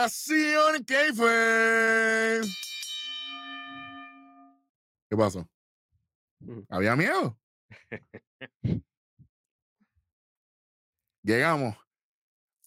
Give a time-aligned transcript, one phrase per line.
[0.00, 2.40] Nación ¿Qué fue?
[5.10, 5.48] ¿Qué pasó?
[6.68, 7.36] ¿Había miedo?
[11.24, 11.76] Llegamos.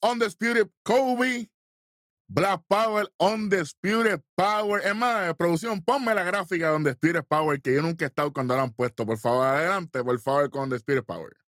[0.01, 1.49] Undisputed Kobe.
[2.27, 4.85] Black Power, Undisputed Power.
[4.85, 8.55] Es más, producción, ponme la gráfica de Undisputed Power que yo nunca he estado cuando
[8.57, 9.05] la han puesto.
[9.05, 11.40] Por favor, adelante, por favor, con Undisputed Power.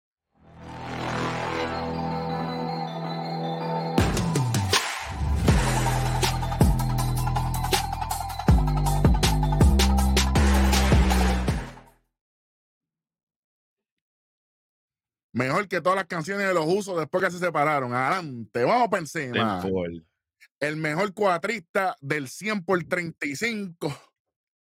[15.33, 17.91] Mejor que todas las canciones de los usos después que se separaron.
[17.93, 19.61] Adelante, vamos para encima.
[20.59, 23.99] El mejor cuatrista del 100 por 35.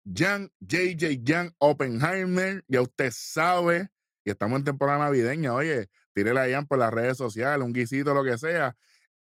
[0.04, 2.64] Jan JJ Jan Oppenheimer.
[2.68, 3.90] Ya usted sabe.
[4.24, 5.52] Y estamos en temporada navideña.
[5.52, 8.76] Oye, tírele a Jan por las redes sociales, un guisito, lo que sea.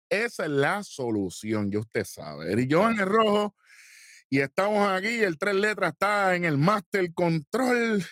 [0.09, 2.61] Esa es la solución, ya usted sabe.
[2.61, 3.55] Y yo en el rojo.
[4.29, 5.23] Y estamos aquí.
[5.23, 8.03] El tres letras está en el Master Control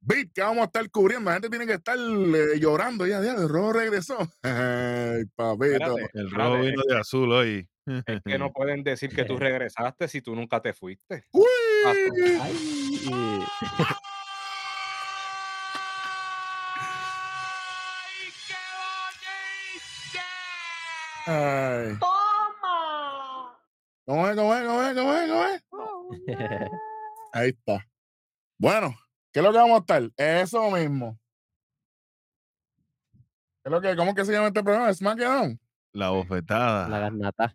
[0.00, 1.30] beat que vamos a estar cubriendo.
[1.30, 4.16] La gente tiene que estar eh, llorando ya, ya, el rojo regresó.
[4.42, 5.96] Ay, papito.
[6.14, 7.68] el rojo vino de azul hoy.
[8.06, 11.24] Es que no pueden decir que tú regresaste si tú nunca te fuiste.
[11.32, 11.44] ¡Uy!
[11.86, 13.44] Ay.
[21.26, 21.98] Ay.
[22.00, 23.58] ¡Toma!
[24.06, 26.70] ¿Cómo es, cómo es, cómo es, cómo es, cómo es?
[27.34, 27.86] Ahí está.
[28.58, 28.94] Bueno,
[29.32, 30.10] ¿Qué es lo que vamos a estar?
[30.16, 31.18] Eso mismo.
[33.62, 34.92] ¿Qué es lo que, ¿Cómo que se llama este programa?
[34.92, 35.60] ¿SmackDown?
[35.92, 36.88] La bofetada.
[36.88, 37.54] La garnata.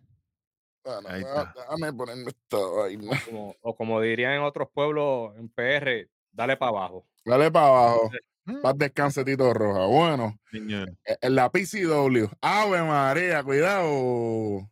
[0.84, 1.54] Bueno, Ahí déjame- está.
[1.62, 2.98] déjame ponerme esto ahí.
[3.26, 7.06] Como- o como dirían en otros pueblos en PR, dale para abajo.
[7.24, 8.10] Dale para abajo.
[8.44, 8.60] Mm.
[8.60, 9.86] Paz descanse, Tito Roja.
[9.86, 10.90] Bueno, Señor.
[11.06, 12.28] eh, en la PCW.
[12.42, 14.68] Ave María, cuidado.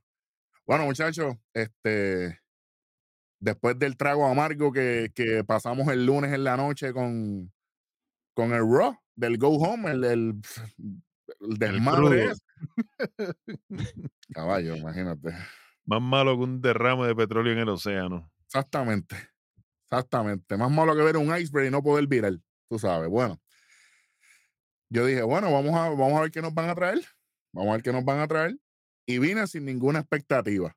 [0.66, 2.38] Bueno, muchachos, este.
[3.42, 7.52] Después del trago amargo que, que pasamos el lunes en la noche con,
[8.34, 10.40] con el Raw del Go Home, el, el,
[11.40, 12.30] el desmadre.
[14.32, 15.34] Caballo, imagínate.
[15.84, 18.30] Más malo que un derrame de petróleo en el océano.
[18.46, 19.16] Exactamente.
[19.90, 20.56] Exactamente.
[20.56, 22.34] Más malo que ver un iceberg y no poder virar.
[22.70, 23.10] Tú sabes.
[23.10, 23.40] Bueno.
[24.88, 27.00] Yo dije, bueno, vamos a, vamos a ver qué nos van a traer.
[27.52, 28.56] Vamos a ver qué nos van a traer.
[29.04, 30.76] Y vine sin ninguna expectativa.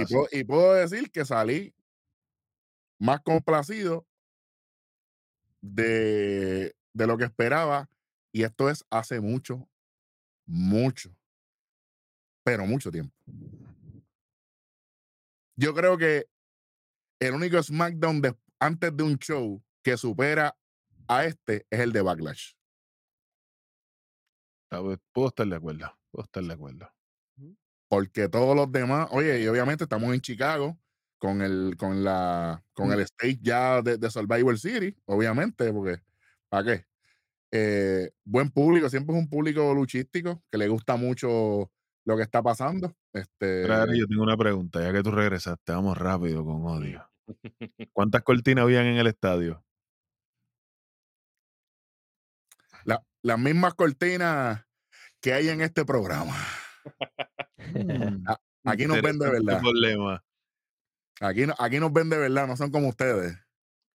[0.00, 1.74] Y puedo, y puedo decir que salí
[3.00, 4.06] más complacido
[5.60, 7.88] de, de lo que esperaba.
[8.32, 9.68] Y esto es hace mucho,
[10.46, 11.14] mucho,
[12.44, 13.14] pero mucho tiempo.
[15.56, 16.26] Yo creo que
[17.20, 20.56] el único SmackDown de- antes de un show que supera
[21.08, 22.54] a este es el de Backlash.
[25.12, 25.92] Puedo estar de acuerdo.
[26.10, 26.90] Puedo estar de acuerdo.
[27.92, 30.78] Porque todos los demás, oye, y obviamente estamos en Chicago
[31.18, 36.00] con el, con la, con el stage ya de, de Survivor City, obviamente, porque
[36.48, 36.86] ¿para qué?
[37.50, 41.70] Eh, buen público, siempre es un público luchístico que le gusta mucho
[42.06, 42.96] lo que está pasando.
[43.12, 43.28] Este,
[43.66, 47.06] Pero yo tengo una pregunta, ya que tú regresaste, vamos rápido con odio.
[47.92, 49.62] ¿Cuántas cortinas habían en el estadio?
[52.86, 54.64] la- las mismas cortinas
[55.20, 56.34] que hay en este programa.
[57.74, 58.24] Mm,
[58.64, 59.60] Aquí nos ven de verdad.
[59.60, 60.24] problema.
[61.20, 63.36] Aquí, no- aquí nos ven de verdad, no son como ustedes,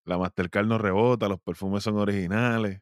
[0.06, 2.82] La Mastercard no rebota, los perfumes son originales.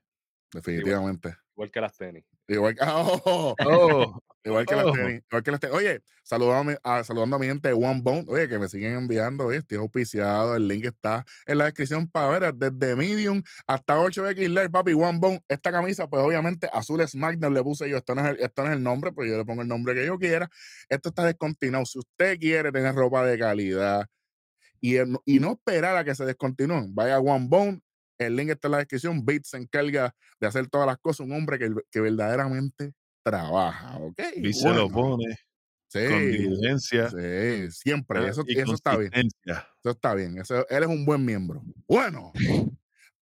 [0.54, 1.36] Definitivamente.
[1.56, 2.24] Igual que las tenis.
[2.48, 4.92] Igual que, oh, Oh, Igual que las Oh.
[4.92, 5.76] tenis, igual que las tenis.
[5.76, 8.26] Oye, saludando a, mi- a- saludando a mi gente de One Bone.
[8.28, 9.46] Oye, que me siguen enviando.
[9.46, 10.56] Oye, estoy auspiciado.
[10.56, 14.94] El link está en la descripción para ver desde Medium hasta 8XL, papi.
[14.94, 15.44] One Bone.
[15.48, 17.98] Esta camisa, pues obviamente azul SmackDown le puse yo.
[17.98, 19.96] Esto no, es el, esto no es el nombre, pues yo le pongo el nombre
[19.96, 20.48] que yo quiera.
[20.90, 21.86] Esto está descontinuado.
[21.88, 24.06] Si usted quiere tener ropa de calidad
[24.80, 27.82] y, y no esperar a que se descontinúen, vaya a One Bone.
[28.18, 29.26] El link está en la descripción.
[29.26, 31.26] Beat se encarga de hacer todas las cosas.
[31.26, 32.94] Un hombre que, que verdaderamente
[33.26, 34.20] trabaja, ¿ok?
[34.36, 35.36] y se lo Bueno, pone
[35.88, 40.84] sí, con diligencia sí, siempre, ah, eso, eso está bien, eso está bien, eso, él
[40.84, 41.64] es un buen miembro.
[41.88, 42.32] Bueno,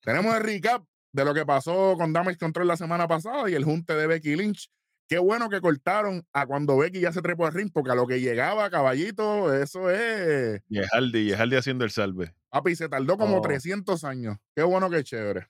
[0.02, 3.64] tenemos el recap de lo que pasó con Damage Control la semana pasada y el
[3.64, 4.70] junte de Becky Lynch.
[5.08, 8.08] Qué bueno que cortaron a cuando Becky ya se trepó al ring, porque a lo
[8.08, 10.62] que llegaba, caballito, eso es.
[10.70, 12.34] Y es Hardy, y es Hardy haciendo el salve.
[12.50, 13.42] Papi, se tardó como Oh.
[13.42, 14.38] 300 años.
[14.56, 15.48] Qué bueno, qué chévere.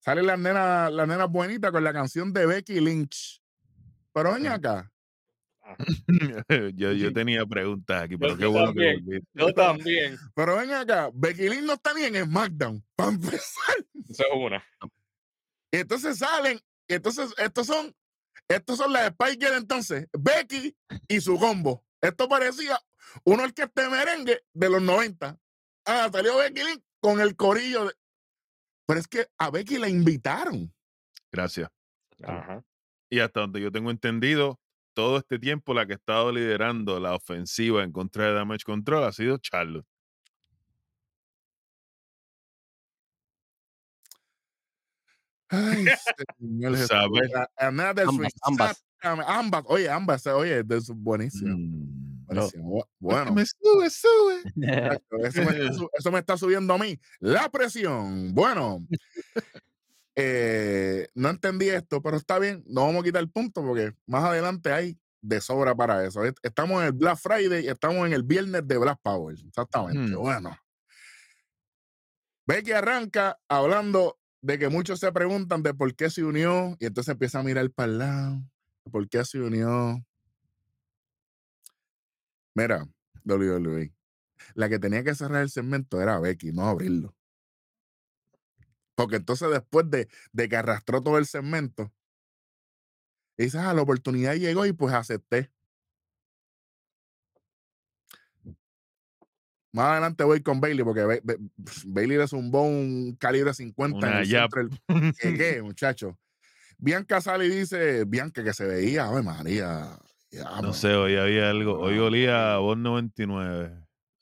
[0.00, 3.40] Sale la nena, la nena buenita con la canción de Becky Lynch.
[4.12, 4.92] Pero ven acá.
[6.74, 7.14] yo, yo Sí.
[7.14, 9.26] tenía preguntas aquí, pero Yo- qué yo bueno que volviste.
[9.34, 10.16] Yo también.
[10.34, 11.10] Pero ven acá.
[11.12, 12.84] Becky Lynch no está ni en SmackDown.
[12.94, 13.76] Para empezar.
[14.08, 14.64] Eso es una.
[15.72, 16.60] Y entonces salen.
[16.88, 17.92] Entonces, estos son.
[18.48, 20.06] Estos son las Spiker entonces.
[20.12, 20.76] Becky
[21.08, 21.84] y su combo.
[22.00, 22.78] Esto parecía
[23.24, 25.38] uno el que este merengue de los 90.
[25.86, 27.86] Ah, salió Becky Lynch con el corillo.
[27.86, 27.94] De...
[28.86, 30.72] Pero es que a Becky la invitaron.
[31.32, 31.70] Gracias.
[32.22, 32.64] Ajá.
[33.10, 34.60] Y hasta donde yo tengo entendido,
[34.94, 39.04] todo este tiempo la que ha estado liderando la ofensiva en contra de Damage Control
[39.04, 39.86] ha sido Charlotte.
[45.48, 45.84] Ay,
[46.38, 46.90] señor Jesús.
[48.42, 49.64] Ambas, ambas.
[49.68, 50.26] Oye, ambas.
[50.26, 51.56] Oye, es buenísimo.
[51.56, 52.24] Mm.
[52.26, 52.84] buenísimo.
[52.98, 54.42] Bueno, Me sube, sube.
[54.62, 56.98] Exacto, Eso me, está, eso me está subiendo a mí.
[57.20, 58.34] La presión.
[58.34, 58.86] Bueno,
[60.16, 62.64] eh, no entendí esto, pero está bien.
[62.66, 66.24] No vamos a quitar el punto porque más adelante hay de sobra para eso.
[66.24, 69.36] Est- Estamos en el Black Friday y estamos en el viernes de Black Power.
[69.46, 70.12] Exactamente.
[70.12, 70.18] Hmm.
[70.20, 70.56] Bueno.
[72.46, 77.12] Becky arranca hablando de que muchos se preguntan de por qué se unió y entonces
[77.12, 78.42] empieza a mirar para el lado.
[78.90, 80.04] ¿Por qué se unió?
[82.54, 82.88] Mira,
[83.24, 83.92] WWE.
[84.54, 87.14] La que tenía que cerrar el segmento era Becky, no abrirlo.
[88.94, 91.92] Porque entonces después de, de que arrastró todo el segmento,
[93.36, 95.52] dices, ah, la oportunidad llegó y pues acepté.
[99.76, 101.34] Más adelante voy con Bailey porque Ba- Ba-
[101.84, 104.80] Bailey le zumbó un calibre 50 en Una el centro del-
[105.20, 106.18] ¿Qué, qué, muchacho?
[106.78, 109.98] Bianca sale y dice, Bianca que se veía, ¡ay María!
[110.32, 111.78] No diablo, sé, hoy había algo.
[111.78, 113.70] Hoy olía a Voz 99.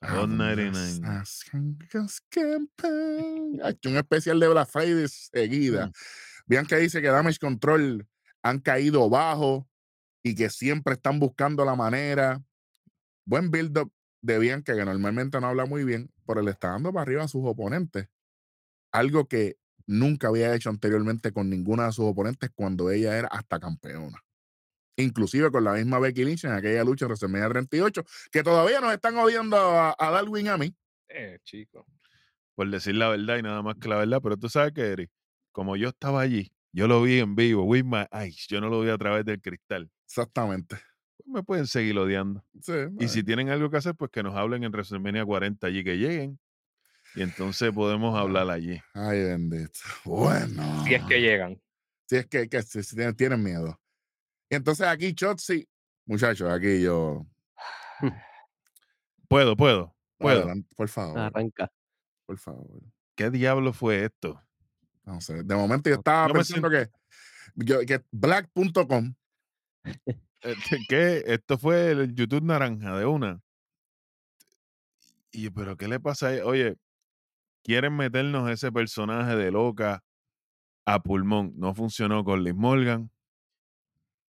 [0.01, 0.89] A ah, ¿dónde 99.
[0.91, 2.69] estás, Genghis Khan?
[3.63, 5.87] Ha hecho un especial de Black Friday seguida.
[5.87, 5.93] Mm.
[6.47, 8.05] Bianca dice que Damage Control
[8.43, 9.69] han caído bajo
[10.21, 12.43] y que siempre están buscando la manera.
[13.25, 13.93] Buen build-up
[14.25, 17.29] de Bianca, que normalmente no habla muy bien, pero le está dando para arriba a
[17.29, 18.09] sus oponentes.
[18.91, 23.61] Algo que nunca había hecho anteriormente con ninguna de sus oponentes cuando ella era hasta
[23.61, 24.19] campeona.
[24.97, 28.95] Inclusive con la misma Becky Lynch en aquella lucha en WrestleMania 38, que todavía nos
[28.95, 30.75] están odiando a, a Darwin a mí.
[31.09, 31.87] Eh, chico.
[32.55, 34.21] Por decir la verdad y nada más que la verdad.
[34.23, 35.11] Pero tú sabes que, Eric,
[35.53, 38.81] como yo estaba allí, yo lo vi en vivo, with my eyes, yo no lo
[38.81, 39.91] vi a través del cristal.
[40.07, 40.77] Exactamente.
[41.17, 42.45] Pues me pueden seguir odiando.
[42.61, 45.85] Sí, Y si tienen algo que hacer, pues que nos hablen en WrestleMania 40 allí,
[45.85, 46.39] que lleguen.
[47.15, 48.81] Y entonces podemos hablar allí.
[48.93, 49.79] Ay, bendito.
[50.05, 50.85] Bueno.
[50.85, 51.61] Si es que llegan.
[52.09, 53.81] Si es que, que si- si tienen, tienen miedo.
[54.51, 55.67] Y entonces aquí, Chotzi,
[56.07, 57.27] muchachos, aquí yo.
[59.29, 60.39] Puedo, puedo, puedo.
[60.41, 61.73] Adelante, por favor, Arranca.
[62.27, 62.83] por favor.
[63.17, 64.41] ¿Qué diablo fue esto?
[65.05, 65.43] No sé.
[65.43, 66.89] De momento yo estaba pensando que,
[67.55, 69.15] yo, que black.com,
[70.89, 71.23] ¿Qué?
[71.27, 73.41] Esto fue el YouTube naranja de una.
[75.33, 76.43] Y yo, pero ¿qué le pasa a e-?
[76.43, 76.77] Oye,
[77.63, 80.05] quieren meternos ese personaje de loca
[80.85, 81.53] a pulmón.
[81.57, 83.11] No funcionó con Liz Morgan.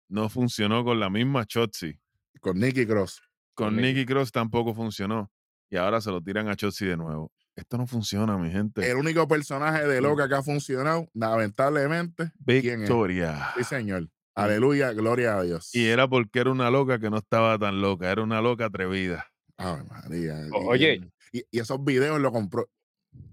[0.08, 1.98] No funcionó con la misma Chotzi.
[2.40, 3.20] con Nicky Cross.
[3.54, 5.30] Con Con Nicky Cross tampoco funcionó.
[5.70, 7.32] Y ahora se lo tiran a Chotzi de nuevo.
[7.56, 8.88] Esto no funciona, mi gente.
[8.88, 12.32] El único personaje de loca que ha funcionado, lamentablemente.
[12.38, 13.52] Victoria.
[13.56, 14.08] Sí, señor.
[14.34, 15.74] Aleluya, gloria a Dios.
[15.74, 18.10] Y era porque era una loca que no estaba tan loca.
[18.10, 19.26] Era una loca atrevida.
[19.56, 20.34] Ave María.
[20.52, 21.10] O- y- oye.
[21.32, 22.68] Y, y esos videos lo compró.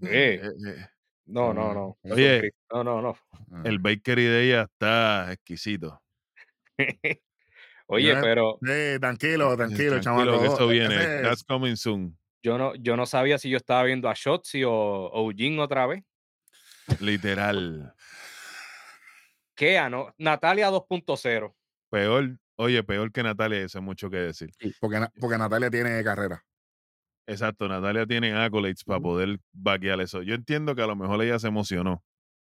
[0.02, 0.86] Eh, Eh, eh,
[1.26, 1.98] no, no, Ah, no.
[2.14, 2.52] Oye.
[2.72, 3.18] No, no, no.
[3.52, 3.62] Ah.
[3.66, 6.02] El bakery de ella está exquisito.
[7.88, 10.98] Oye, pero Sí, tranquilo, tranquilo, Tranquilo, que eso E- viene.
[11.24, 12.18] That's coming soon.
[12.44, 15.86] yo no, yo no sabía si yo estaba viendo a Shotzi o, o Eugene otra
[15.88, 16.04] vez.
[17.00, 17.94] Literal.
[20.18, 21.54] Natalia 2.0.
[21.90, 24.50] Peor, oye, peor que Natalia, eso es mucho que decir.
[24.80, 26.44] porque, porque Natalia tiene carrera.
[27.28, 30.22] Exacto, Natalia tiene accolades para poder vaquear eso.
[30.24, 32.04] Yo entiendo que a lo mejor ella se emocionó.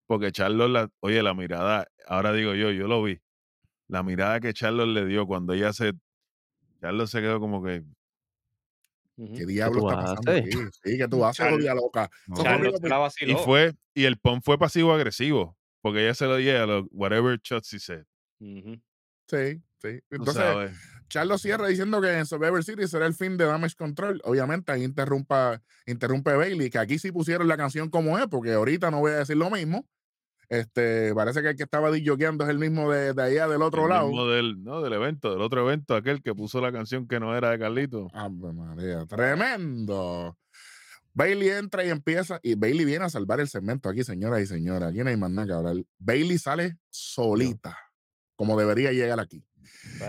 [0.08, 3.22] Porque Charlos, la, oye, la mirada, ahora digo yo, yo lo vi.
[3.88, 5.94] La mirada que Charlos le dio cuando ella se.
[6.82, 7.84] Charlos se quedó como que.
[9.16, 10.52] ¿Qué diablo está pasando aquí?
[10.52, 12.10] Sí, que tú haces, Charlo- loca.
[13.22, 15.56] Y fue, y el pon fue pasivo-agresivo.
[15.84, 18.06] Porque ella se lo dio a lo whatever Chotzi said.
[18.40, 18.82] Ujú.
[19.28, 20.00] Sí, sí.
[20.10, 20.72] Entonces.
[21.10, 24.20] Charlo cierra diciendo que en Survivor City será el fin de Damage Control.
[24.24, 28.90] Obviamente, ahí interrumpa, interrumpe Bailey, que aquí sí pusieron la canción como es, porque ahorita
[28.90, 29.86] no voy a decir lo mismo.
[30.50, 33.84] Este, parece que el que estaba disjoqueando es el mismo de, de allá del otro
[33.84, 34.08] el lado.
[34.08, 37.36] mismo del, no, del evento, del otro evento, aquel que puso la canción que no
[37.36, 38.10] era de Carlito.
[38.14, 40.38] Ave María, tremendo.
[41.14, 44.90] Bailey entra y empieza, y Bailey viene a salvar el segmento aquí, señoras y señores.
[44.90, 45.76] Aquí no hay más nada que hablar.
[46.00, 47.78] Bailey sale solita,
[48.36, 49.46] como debería llegar aquí.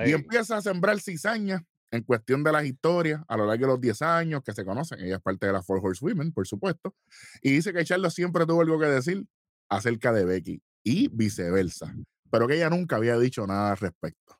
[0.07, 3.81] Y empieza a sembrar cizaña en cuestión de las historias a lo largo de los
[3.81, 5.01] 10 años que se conocen.
[5.01, 6.95] Ella es parte de las Four Horsewomen, por supuesto.
[7.43, 9.27] Y dice que Charlo siempre tuvo algo que decir
[9.69, 11.95] acerca de Becky y viceversa,
[12.31, 14.39] pero que ella nunca había dicho nada al respecto.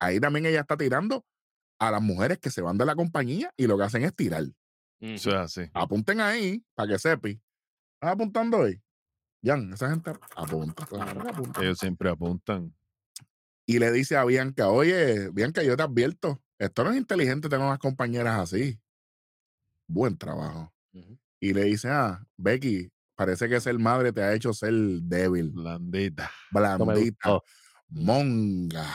[0.00, 1.24] Ahí también ella está tirando
[1.78, 4.44] a las mujeres que se van de la compañía y lo que hacen es tirar.
[5.74, 7.40] Apunten ahí para que sepi.
[7.94, 8.80] ¿Estás apuntando hoy?
[9.42, 10.86] Jan, esa gente apunta.
[11.60, 12.74] Ellos siempre apuntan.
[13.66, 17.64] Y le dice a Bianca, oye, Bianca, yo te advierto, esto no es inteligente tener
[17.66, 18.80] unas compañeras así.
[19.86, 20.72] Buen trabajo.
[21.40, 26.30] Y le dice, ah, Becky, parece que ser madre te ha hecho ser débil, Blandita.
[26.50, 27.44] Blandita, gustó.
[27.88, 28.86] monga.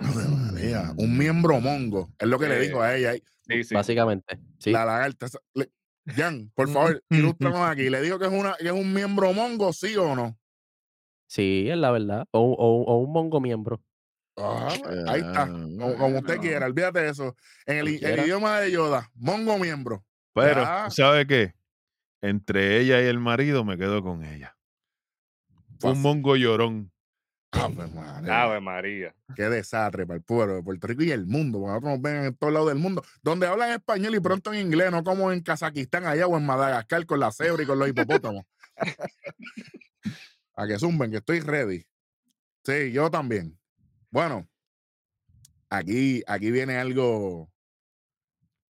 [0.00, 2.12] Ave María, Un miembro mongo.
[2.18, 3.14] Es lo que le dijo a ella.
[3.46, 3.74] Sí, sí.
[3.74, 4.38] Básicamente.
[4.58, 4.70] Sí.
[4.72, 5.26] La lagarta.
[5.54, 5.70] le-
[6.06, 7.88] Jan, por favor, ilústranos aquí.
[7.88, 10.38] ¿Le digo que es, una, que es un miembro mongo, sí o no?
[11.26, 12.26] Sí, es la verdad.
[12.30, 13.82] O, o- o un mongo miembro.
[14.36, 14.68] Ah,
[15.08, 15.46] ahí está.
[15.46, 16.42] Como, como usted Bueno.
[16.42, 17.36] quiera, olvídate de eso.
[17.66, 20.04] En el, idioma de Yoda, mongo miembro.
[20.34, 20.90] Pero, Ya.
[20.90, 21.54] ¿sabe qué?
[22.20, 24.56] Entre ella y el marido me quedo con ella.
[25.80, 25.90] Fácil.
[25.96, 26.92] Un mongo llorón.
[27.54, 28.42] Ave María.
[28.42, 29.14] Ave María.
[29.34, 31.58] Qué desastre para el pueblo de Puerto Rico y el mundo.
[31.58, 34.66] porque Nosotros nos ven en todos lados del mundo, donde hablan español y pronto en
[34.66, 37.88] inglés, no como en Kazajistán allá o en Madagascar con la cebra y con los
[37.88, 38.44] hipopótamos.
[40.56, 41.84] A que zumben, que estoy ready.
[42.64, 43.58] Sí, yo también.
[44.10, 44.48] Bueno,
[45.68, 47.50] aquí, aquí viene algo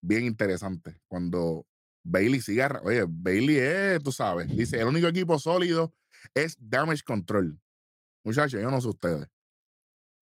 [0.02, 1.00] bien interesante.
[1.08, 1.68] Cuando
[2.04, 5.94] Bailey cigarra, oye, Bailey es, tú sabes, dice, el único equipo sólido
[6.34, 7.60] es Damage Control.
[8.28, 9.26] Muchachos, yo no sé ustedes.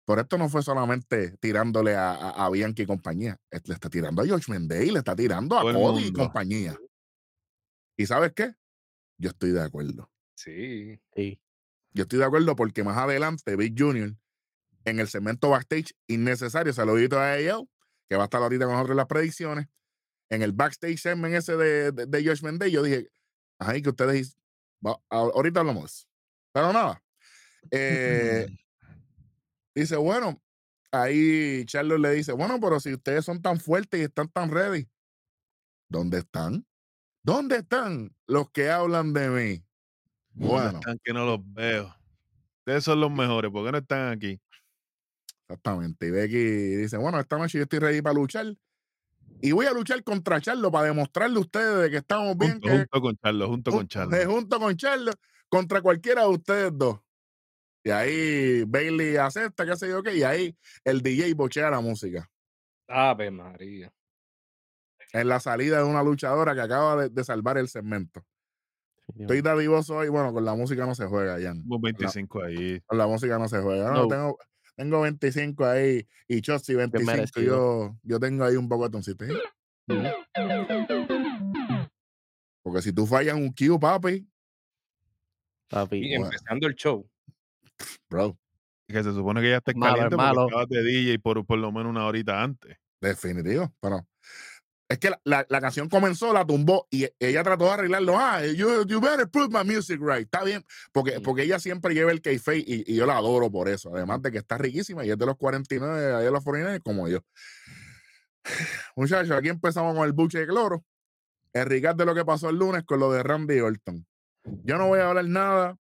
[0.06, 3.40] Por esto no fue solamente tirándole a, a, a Bianchi y compañía.
[3.50, 6.78] Le está tirando a George Mendey, le está tirando a Todo Cody y compañía.
[7.98, 8.56] ¿Y sabes qué?
[9.18, 10.12] Yo estoy de acuerdo.
[10.36, 11.00] Sí.
[11.16, 11.40] Sí.
[11.94, 14.14] Yo estoy de acuerdo porque más adelante Big Junior
[14.84, 17.70] en el segmento backstage innecesario, saludito a AL,
[18.10, 19.68] que va a estar ahorita con nosotros en las predicciones.
[20.30, 23.08] En el backstage segment ese de, de, de Josh Mendez, yo dije,
[23.60, 24.38] ay, que ustedes,
[25.10, 25.84] ahorita hablamos.
[25.84, 26.08] de eso".
[26.52, 27.03] Pero nada.
[27.72, 28.48] Eh,
[29.76, 30.42] dice, bueno,
[30.92, 34.88] ahí Charlos le dice, bueno, pero si ustedes son tan fuertes y están tan ready,
[35.90, 36.66] ¿dónde están?
[37.24, 39.66] ¿Dónde están los que hablan de mí?
[40.34, 40.80] ¿Dónde Bueno.
[40.80, 41.96] están que no los veo?
[42.60, 43.52] Ustedes son los mejores.
[43.52, 44.40] ¿Por qué no están aquí?
[45.48, 46.08] Exactamente.
[46.08, 46.38] Y Becky
[46.78, 48.56] dice, bueno, esta noche yo estoy ready para luchar.
[49.42, 52.54] Y voy a luchar contra Charlo para demostrarle a ustedes de que estamos bien.
[52.54, 54.18] Junto, que- junto con Charlo, junto con Charlo.
[54.32, 55.12] junto con Charlo,
[55.50, 57.00] contra cualquiera de ustedes dos.
[57.84, 62.30] Y ahí Bailey acepta, qué sé yo qué, y ahí el DJ bochea la música.
[62.88, 63.92] Ave María.
[65.12, 68.26] En la salida de una luchadora que acaba de, de salvar el segmento.
[69.20, 71.62] Estoy dadivoso hoy, bueno, con la música no se juega, Jan.
[71.68, 72.80] Hubo 25 ahí.
[72.86, 73.92] Con la música no se juega.
[73.92, 74.08] No, No.
[74.08, 74.38] tengo,
[74.76, 77.12] tengo 25 ahí y Chotzi 25.
[77.12, 77.46] merecido.
[77.46, 79.26] Yo, yo tengo ahí un botoncito.
[79.26, 79.34] ¿sí?
[82.64, 84.26] Porque si tú fallas un Q, papi,
[85.70, 85.98] Papi.
[85.98, 86.26] Y Bueno.
[86.26, 87.10] empezando el show.
[88.10, 88.38] Bro,
[88.88, 90.34] Que se supone que ya está Malo, caliente hermano.
[90.36, 92.78] porque estabas de DJ por, por lo menos una horita antes.
[93.02, 93.74] definitivo.
[93.82, 94.06] Pero
[94.90, 98.18] es que la, la- la canción comenzó, la tumbó y ella trató de arreglarlo.
[98.20, 100.26] Ah, you, you better put my music right.
[100.26, 100.64] Está bien.
[100.92, 103.96] Porque, porque ella siempre lleva el kayfabe y, y yo la adoro por eso.
[103.96, 107.08] Además de que está riquísima y es de los 49, ahí de los 49 como
[107.08, 107.20] yo.
[108.96, 110.84] Muchachos, aquí empezamos con el buche de cloro.
[111.54, 114.06] El recap de lo que pasó el lunes con lo de Randy Orton.
[114.64, 115.78] Yo no voy a hablar nada.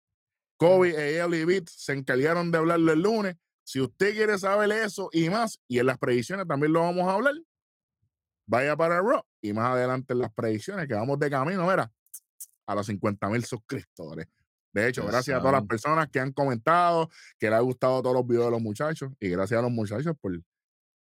[0.62, 3.36] Kobe, AL y Beat se encargaron de hablarlo el lunes.
[3.64, 7.14] Si usted quiere saber eso y más, y en las predicciones también lo vamos a
[7.14, 7.34] hablar,
[8.46, 11.92] vaya para Raw y más adelante en las predicciones que vamos de camino, mira,
[12.68, 14.28] a los 50 mil suscriptores.
[14.72, 18.16] De hecho, gracias a todas las personas que han comentado, que les ha gustado todos
[18.16, 20.40] los videos de los muchachos y gracias a los muchachos por,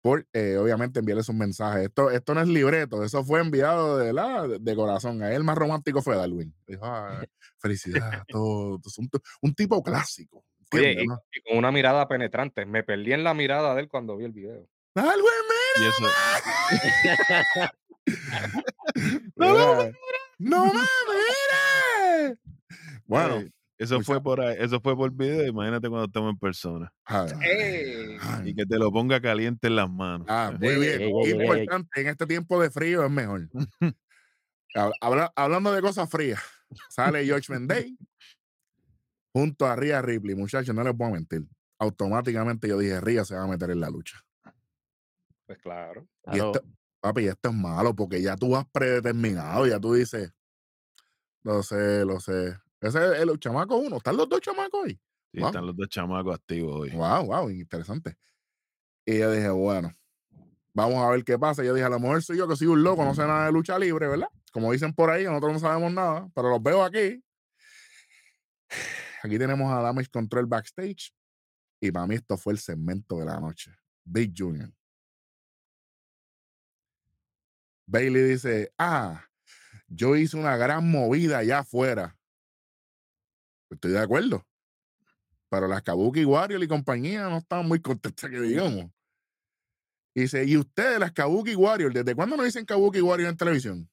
[0.07, 1.87] por eh, obviamente enviarles un mensaje.
[1.87, 5.21] Esto, esto no es libreto, eso fue enviado de, la, de, de corazón.
[5.21, 6.55] A él más romántico fue Darwin.
[6.65, 7.25] Dijo, "Ah,
[7.59, 9.11] felicidades, todo, un,
[9.43, 10.45] un tipo clásico.
[10.71, 11.19] Oye, ¿entiendes, y, no?
[11.33, 12.65] y con una mirada penetrante.
[12.67, 14.69] Me perdí en la mirada de él cuando vi el video.
[14.95, 15.25] Darwin,
[15.81, 16.05] Y eso,
[19.35, 19.95] No, no, Mira,
[20.39, 20.81] ¡No me
[22.23, 22.39] mires!
[23.07, 23.43] Bueno,
[23.79, 25.47] eso mucha- fue por ahí, eso fue por video.
[25.47, 26.93] Imagínate cuando estamos en persona.
[27.05, 27.31] ay,
[28.21, 30.27] ay, Y que te lo ponga caliente en las manos.
[30.31, 31.01] ah, muy Ey, bien.
[31.01, 31.41] ey, ey, ey, ey.
[31.43, 33.49] Importante, en este tiempo de frío es mejor.
[34.75, 36.41] Hab- habla- hablando de cosas frías,
[36.91, 37.97] sale George Mendey
[39.33, 40.35] junto a Rhea Ripley.
[40.35, 41.47] Muchachos, no les puedo mentir.
[41.79, 44.19] Automáticamente yo dije, Rhea se va a meter en la lucha.
[45.47, 46.07] Pues claro.
[46.33, 46.61] Y esto,
[47.01, 50.33] papi, esto es malo porque ya tú has predeterminado, ya tú dices,
[51.43, 52.57] lo sé, lo sé.
[52.81, 53.97] Ese es el chamaco uno.
[53.97, 55.01] ¿Están los dos chamacos ahí?
[55.33, 55.49] Sí, wow.
[55.49, 56.91] Están los dos chamacos activos hoy.
[56.91, 58.17] Wow, wow, interesante.
[59.05, 59.93] Y yo dije, bueno,
[60.75, 61.65] vamos a ver qué pasa.
[61.65, 63.53] Yo dije, a lo mejor soy yo que soy un loco, no sé nada de
[63.53, 64.29] lucha libre, ¿verdad?
[64.53, 67.23] Como dicen por ahí, nosotros no sabemos nada, pero los veo aquí.
[69.23, 71.13] Aquí tenemos a Damage Control backstage.
[71.81, 73.73] Y para mí esto fue el segmento de la noche.
[74.05, 74.71] Big Junior,
[77.87, 79.25] Bailey dice, ah,
[79.87, 82.16] yo hice una gran movida allá afuera.
[83.71, 84.47] Estoy de acuerdo.
[85.49, 88.91] Pero las Kabuki Warriors y compañía no estaban muy contentas que digamos.
[90.15, 93.91] Y dice, ¿y ustedes, las Kabuki Warriors, desde cuándo no dicen Kabuki Warriors en televisión?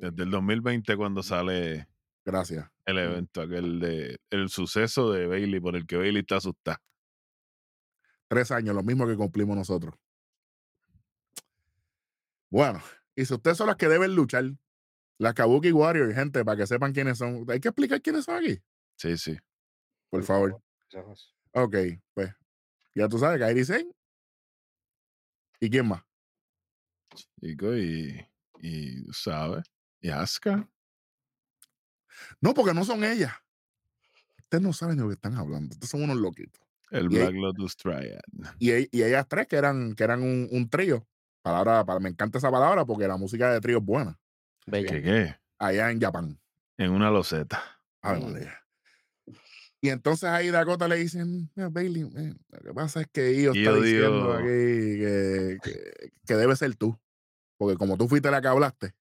[0.00, 1.88] Desde el 2020 cuando sale
[2.24, 2.70] Gracias.
[2.86, 6.80] el evento, aquel de el suceso de Bailey por el que Bailey está asustada.
[8.28, 9.94] Tres años, lo mismo que cumplimos nosotros.
[12.50, 12.80] Bueno,
[13.16, 14.44] y si ustedes son las que deben luchar,
[15.18, 17.44] las Kabuki Warriors, gente, para que sepan quiénes son.
[17.48, 18.60] Hay que explicar quiénes son aquí,
[18.96, 19.36] Sí, sí.
[20.10, 20.62] por favor.
[21.52, 21.76] Ok,
[22.14, 22.30] pues
[22.94, 23.92] ya tú sabes, Kairi Sen.
[25.60, 26.02] ¿Y quién más?
[27.40, 28.24] Chico, y,
[28.60, 29.64] y ¿sabes?
[30.00, 30.68] Y Asuka.
[32.40, 33.32] No, porque no son ellas.
[34.40, 35.72] Ustedes no saben de lo que están hablando.
[35.74, 36.60] Ustedes son unos loquitos.
[36.90, 38.20] El Y ahí- Black Lotus Triad.
[38.58, 41.06] Y, e- y ellas tres que eran, que eran un, un trío.
[41.42, 44.18] Palabra, para, me encanta esa palabra porque la música de trío es buena.
[44.70, 45.36] ¿Qué qué?
[45.58, 46.40] Allá en Japón.
[46.78, 47.62] En una loseta.
[48.00, 48.63] Ave Mm.
[49.84, 53.52] Y entonces ahí Dakota le dicen, "Mira, Bailey, eh, lo que pasa es que Io
[53.52, 56.98] está diciendo aquí que, que, que debe ser tú.
[57.58, 58.94] Porque como tú fuiste la que hablaste,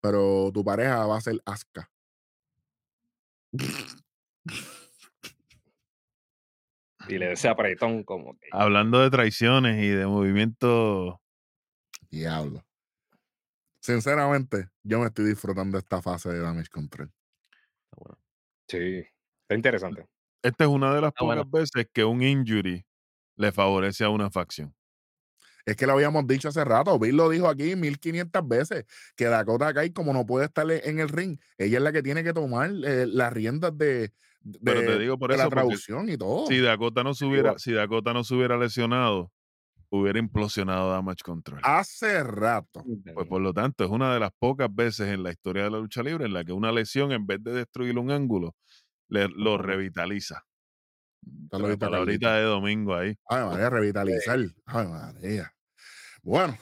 [0.00, 1.90] pero tu pareja va a ser Asuka.
[7.08, 8.46] Y le ese apretón como que.
[8.52, 11.16] Hablando de traiciones y de movimientos.
[12.08, 12.64] Diablo.
[13.80, 17.12] Sinceramente, yo me estoy disfrutando de esta fase de Damage Control.
[17.90, 18.18] Está bueno.
[18.68, 19.04] Sí.
[19.44, 20.06] Está interesante.
[20.42, 21.44] Esta es una de las Ah, bueno.
[21.44, 22.84] pocas veces que un injury
[23.36, 24.74] le favorece a una facción.
[25.66, 28.84] Es que lo habíamos dicho hace rato, Bill lo dijo aquí 1500 veces,
[29.16, 32.02] que Dakota Kai, como no puede estar e- en el ring, ella es la que
[32.02, 35.50] tiene que tomar eh, las riendas de, de, Pero te digo por de eso, la
[35.50, 36.46] traducción y todo.
[36.48, 39.32] Si Dakota no se hubiera, si Dakota no se hubiera lesionado,
[39.90, 41.60] hubiera implosionado Damage Control.
[41.62, 42.84] Hace rato.
[43.14, 45.78] Pues por lo tanto, es una de las pocas veces en la historia de la
[45.78, 48.54] lucha libre en la que una lesión, en vez de destruir un ángulo,
[49.08, 50.44] le- lo revitaliza.
[51.50, 53.16] Saludito a Palabrita de domingo ahí.
[53.28, 54.38] Ay, María, revitalizar.
[54.66, 55.54] Ay, María.
[56.22, 56.56] Bueno,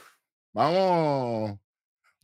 [0.53, 1.59] vamos,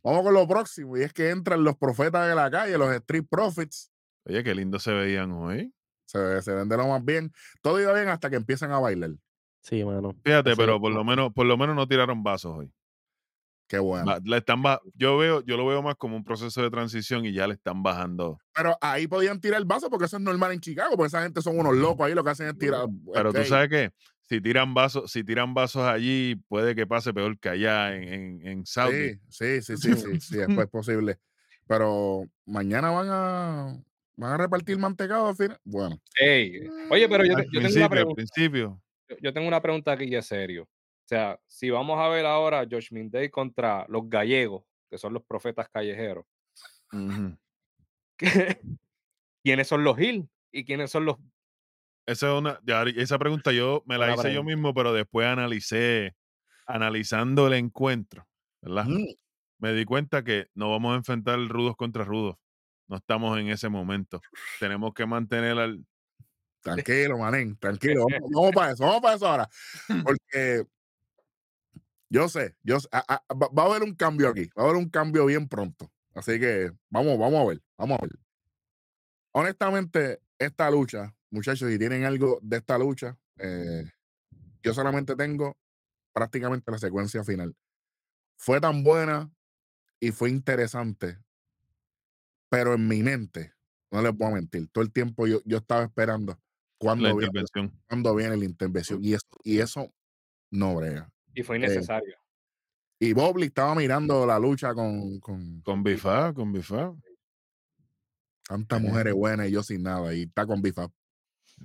[0.03, 0.97] vamos con lo próximo.
[0.97, 3.91] Y es que entran los profetas de la calle, los Street Profits.
[4.25, 5.73] Oye, qué lindo se veían hoy.
[6.07, 7.33] Se, se ven de lo más bien.
[7.61, 9.11] Todo iba bien hasta que empiezan a bailar.
[9.63, 10.15] Sí, mano.
[10.25, 12.73] Fíjate, pero por lo menos, por lo menos no tiraron vasos hoy.
[13.69, 14.17] Qué bueno.
[14.25, 14.63] Le están
[14.95, 17.83] yo veo, yo lo veo más como un proceso de transición y ya le están
[17.83, 18.39] bajando.
[18.55, 21.43] Pero ahí podían tirar el vaso porque eso es normal en Chicago, porque esa gente
[21.43, 22.87] son unos locos ahí, lo que hacen es tirar.
[23.13, 23.91] Pero tú sabes que
[24.23, 28.47] si tiran vasos, si tiran vasos allí, puede que pase peor que allá en, en,
[28.47, 29.11] en Saudi.
[29.29, 31.19] Sí, sí, sí, sí, sí, sí, es pues posible.
[31.67, 33.83] Pero mañana van a
[34.17, 35.61] van a repartir mantecado al final.
[35.65, 38.15] Bueno, Ey, Oye, pero yo, Al te- yo tengo una al pregunta.
[38.17, 38.83] principio.
[39.09, 40.67] Yo, yo tengo una pregunta aquí ya serio.
[41.09, 45.23] O sea, si vamos a ver ahora Josh Day contra los gallegos, que son los
[45.25, 46.27] profetas callejeros.
[49.43, 51.17] ¿quiénes son los Hill y quiénes son los
[52.05, 52.61] Esa es una,
[52.97, 56.15] esa pregunta yo me la hice yo mismo, pero después analicé,
[56.67, 58.29] analizando el encuentro,
[58.61, 58.85] ¿verdad?
[58.85, 59.07] mm,
[59.61, 62.37] Me di cuenta que no vamos a enfrentar rudos contra rudos.
[62.87, 64.21] No estamos en ese momento.
[64.61, 65.87] Tenemos que mantener al.
[66.63, 68.05] tranquilo, manén, tranquilo.
[68.11, 69.49] Vamos, vamos para eso, vamos para eso ahora.
[70.05, 70.67] Porque
[72.11, 74.65] yo sé, yo sé, a- a- va, va a haber un cambio aquí, va a
[74.67, 75.91] haber un cambio bien pronto.
[76.15, 78.19] Así que vamos, vamos a ver, vamos a ver.
[79.33, 83.85] Honestamente, esta lucha, muchachos, si tienen algo de esta lucha, eh,
[84.63, 85.57] yo solamente tengo
[86.13, 87.57] prácticamente la secuencia final.
[88.39, 89.33] Fue tan buena
[90.01, 91.19] y fue interesante,
[92.51, 93.53] pero en mi mente,
[93.91, 96.41] no les voy a mentir, todo el tiempo yo, yo estaba esperando
[96.79, 97.33] cuando viene,
[97.89, 99.93] cuando viene la intervención y eso, y eso
[100.51, 101.11] no brega.
[101.39, 102.17] Y fue Eh, innecesario?
[103.01, 106.93] Y Bobby estaba mirando la lucha con, con Con Bifa, con Bifa.
[108.43, 108.83] tantas eh.
[108.83, 110.89] mujeres buenas y yo sin nada, y está con Bifa.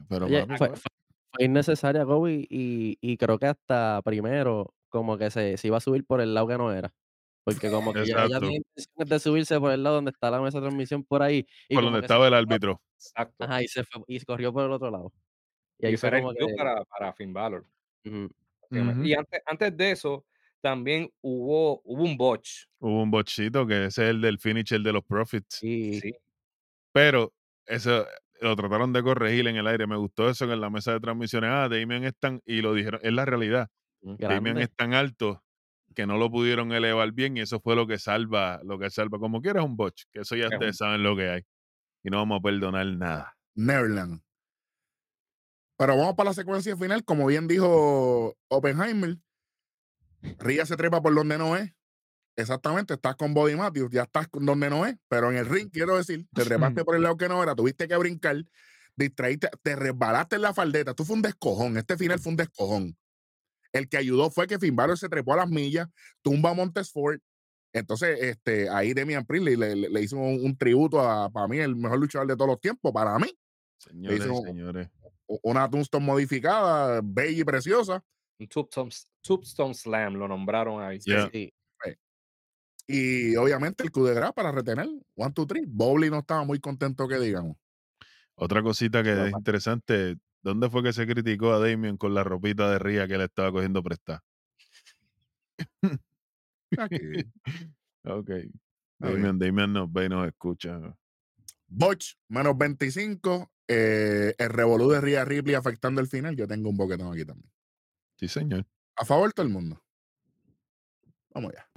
[0.10, 0.92] Pero Oye, papi, fue, fue-
[1.46, 6.06] innecesaria, Kobe, y, y creo que hasta primero como que se, se iba a subir
[6.06, 6.94] por el lado que no era.
[7.44, 10.40] Porque como que ya, ya tenía intenciones de subirse por el lado donde está la
[10.40, 11.46] mesa de transmisión por ahí.
[11.68, 12.80] Y por donde estaba el árbitro.
[12.96, 13.44] Exacto.
[13.44, 15.12] Ajá, y se fue, y corrió por el otro lado.
[15.80, 16.46] Y Y ahí fue como que.
[16.56, 17.66] para, para Finn Balor.
[19.06, 20.26] Y antes, antes de eso,
[20.62, 22.66] también hubo, hubo un botch.
[22.80, 25.62] Hubo un bochito que ese es el del finisher de los Profits.
[25.64, 26.14] y Sí.
[26.92, 27.34] Pero
[27.66, 28.06] eso
[28.42, 29.88] lo trataron de corregir en el aire.
[29.88, 31.50] Me gustó eso que en la mesa de transmisiones.
[31.52, 32.42] Ah, Damien es tan.
[32.46, 33.70] Y lo dijeron, es la realidad.
[34.02, 34.64] Damien grande.
[34.64, 35.44] es tan alto
[35.96, 39.20] que no lo pudieron elevar bien y eso fue lo que salva, lo que salva.
[39.20, 41.42] Como quieras un botch, que eso ya Es ustedes un- saben lo que hay.
[42.04, 43.36] Y no vamos a perdonar nada.
[43.56, 44.22] Neverland.
[45.78, 49.18] Pero vamos para la secuencia final, como bien dijo Oppenheimer.
[50.40, 51.72] Ría se trepa por donde no es.
[52.36, 55.98] Exactamente, estás con Body Matthews, ya estás donde no es, pero en el ring, quiero
[55.98, 58.44] decir, te trepaste por el lado que no era, tuviste que brincar,
[58.96, 62.98] distraíste, te resbalaste en la faldeta, tú fue un descojón, este final fue un descojón.
[63.72, 65.88] El que ayudó fue que Finn se trepó a las millas,
[66.24, 67.20] tumba a Montesford,
[67.72, 72.00] entonces este, ahí Demian Priestley le, le, hizo un, tributo a, para mí, el mejor
[72.00, 73.28] luchador de todos los tiempos, para mí.
[73.78, 74.90] Señores, señores.
[75.26, 78.04] Una Tombstone modificada, bella y preciosa.
[78.40, 81.00] Un Tombstone, Slam lo nombraron ahí.
[81.02, 81.54] Sí.
[82.86, 84.90] Y obviamente el coup de para retener.
[85.16, 85.64] One, two, three.
[85.66, 87.58] Bowley no estaba muy contento que digamos.
[88.36, 92.70] Otra cosita que es interesante, ¿dónde fue que se criticó a Damien con la ropita
[92.72, 94.24] de Ría que le estaba cogiendo prestada?
[96.78, 96.98] Aquí.
[98.04, 98.32] ok.
[99.00, 100.80] Damien, Damien nos ve y nos escucha.
[101.68, 103.53] Botch, menos 25.
[103.68, 106.36] Eh, el revolú de Ria Ripley afectando el final.
[106.36, 107.52] Yo tengo un boquetón aquí también.
[108.18, 108.66] Sí, señor.
[108.96, 109.82] A favor todo el mundo.
[111.34, 111.68] Vamos allá.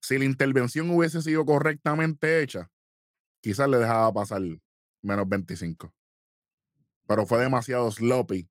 [0.00, 2.70] Si la intervención hubiese sido correctamente hecha,
[3.40, 4.42] quizás le dejaba pasar
[5.02, 5.92] menos 25.
[7.06, 8.48] Pero fue demasiado sloppy.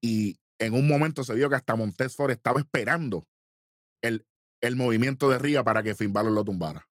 [0.00, 3.26] Y en un momento se vio que hasta Montesford estaba esperando
[4.02, 4.26] el,
[4.60, 6.88] el movimiento de Ría para que Finn Balor lo tumbara.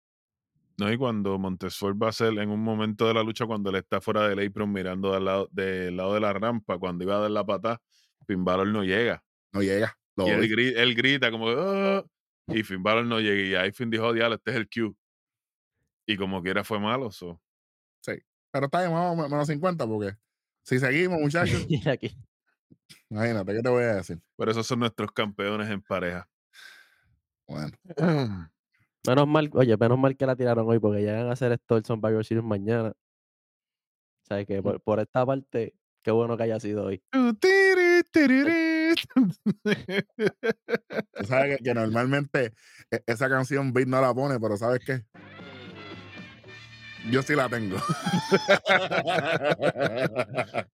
[0.80, 3.76] No, y cuando Montesford va a ser en un momento de la lucha, cuando él
[3.76, 7.20] está fuera del apron mirando del lado, del lado de la rampa, cuando iba a
[7.20, 7.82] dar la patada,
[8.26, 9.22] Finn Balor no llega.
[9.52, 9.94] No llega.
[10.16, 12.02] Y él, grita como, ah",
[12.46, 13.42] y Finn Balor no llega.
[13.42, 14.96] Y ahí Finn dijo, diablo, este es el Q.
[16.06, 17.10] Y como quiera fue malo.
[17.10, 17.38] So.
[18.00, 18.12] Sí,
[18.50, 20.16] pero está vamos menos 50 porque
[20.62, 21.66] si seguimos, muchachos.
[21.92, 22.10] aquí.
[23.10, 24.18] Imagínate, ¿qué te voy a decir?
[24.34, 26.26] Pero esos son nuestros campeones en pareja.
[27.46, 27.70] Bueno.
[29.06, 31.84] Menos mal, oye, menos mal que la tiraron hoy porque llegan a hacer esto el
[31.84, 32.90] Survivor Series mañana.
[32.90, 37.02] O sea que por, por, esta parte, qué bueno que haya sido hoy.
[41.12, 42.52] Tú sabes que, normalmente
[42.90, 45.04] e, esa canción Beat no la pone, pero ¿sabes qué?
[47.10, 47.78] Yo sí la tengo.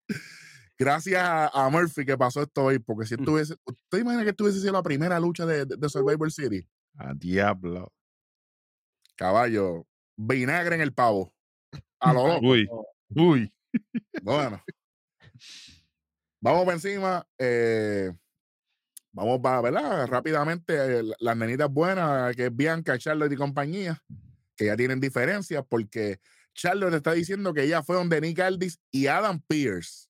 [0.80, 3.20] Gracias a, Murphy que pasó esto hoy, porque si mm.
[3.20, 6.66] estuviese, ¿usted imagina que estuviese sido la primera lucha de, de, Survivor City?
[6.98, 7.92] A diablo.
[9.15, 11.34] Caballo, vinagre en el pavo.
[11.99, 12.47] A lo loco.
[12.47, 12.69] Uy,
[13.15, 13.54] uy.
[14.21, 14.62] Bueno.
[16.41, 17.26] Vamos por encima.
[17.38, 18.12] Eh,
[19.13, 20.08] vamos para, ¿verdad?
[20.08, 24.04] Rápidamente, eh, las nenitas buenas, que es Bianca, Charlotte y compañía,
[24.58, 26.19] que ya tienen diferencias porque
[26.54, 30.10] Charlotte está diciendo que ella fue donde Nick Aldis y Adam Pierce.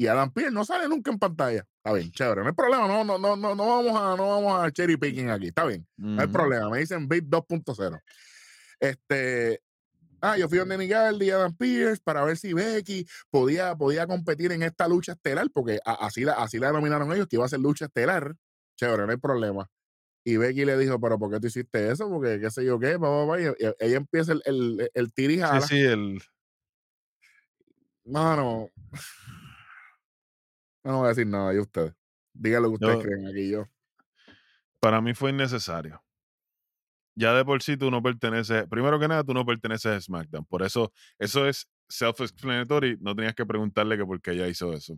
[0.00, 1.66] Y Adam Pierce no sale nunca en pantalla.
[1.76, 2.42] Está bien, chévere.
[2.42, 2.86] No hay problema.
[2.86, 5.48] No, no, no, no, no vamos a, no vamos a cherry picking aquí.
[5.48, 5.86] Está bien.
[5.96, 6.70] No hay problema.
[6.70, 8.00] Me dicen Bit 2.0.
[8.78, 9.60] Este,
[10.20, 14.50] Ah, yo fui donde Miguel y Adam Pierce para ver si Becky podía, podía competir
[14.50, 17.60] en esta lucha estelar, porque así la, así la denominaron ellos, que iba a ser
[17.60, 18.34] lucha estelar.
[18.76, 19.70] Chévere, no hay problema.
[20.24, 22.08] Y Becky le dijo, pero ¿por qué tú hiciste eso?
[22.08, 25.60] Porque qué sé yo qué, Y ella empieza el, el, el tirijala.
[25.60, 26.20] Sí, sí, el...
[28.04, 28.70] Mano,
[30.84, 31.94] no voy a decir nada, y ustedes.
[32.32, 33.66] Díganlo lo que ustedes creen aquí yo.
[34.80, 36.02] Para mí fue innecesario
[37.18, 40.44] ya de por sí tú no perteneces, primero que nada, tú no perteneces a SmackDown.
[40.44, 42.96] Por eso, eso es self-explanatory.
[43.00, 44.96] No tenías que preguntarle que por qué ella hizo eso.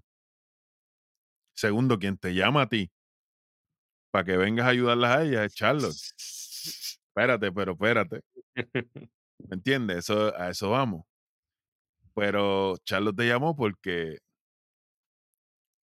[1.54, 2.90] Segundo, quien te llama a ti
[4.10, 5.96] para que vengas a ayudarlas a ellas es Charlotte.
[7.08, 8.20] Espérate, pero espérate.
[9.38, 9.98] ¿Me entiendes?
[9.98, 11.06] Eso, a eso vamos.
[12.14, 14.18] Pero Charlotte te llamó porque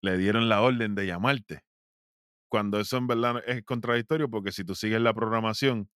[0.05, 1.61] le dieron la orden de llamarte.
[2.49, 5.89] Cuando eso en verdad es contradictorio, porque si tú sigues la programación,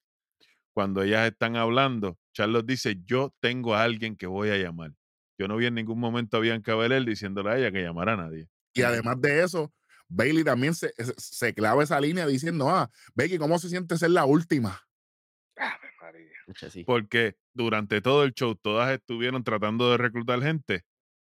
[0.74, 4.92] cuando ellas están hablando, Charlotte dice, yo tengo a alguien que voy a llamar.
[5.38, 8.16] Yo no vi en ningún momento a Bianca Belair diciéndole a ella que llamara a
[8.16, 8.48] nadie.
[8.74, 9.72] Y además de eso,
[10.08, 14.24] Bailey también se, se, clava esa línea diciendo, ah, Becky, ¿cómo se siente ser la
[14.24, 14.82] última?
[16.86, 20.84] Porque durante todo el show todas estuvieron tratando de reclutar gente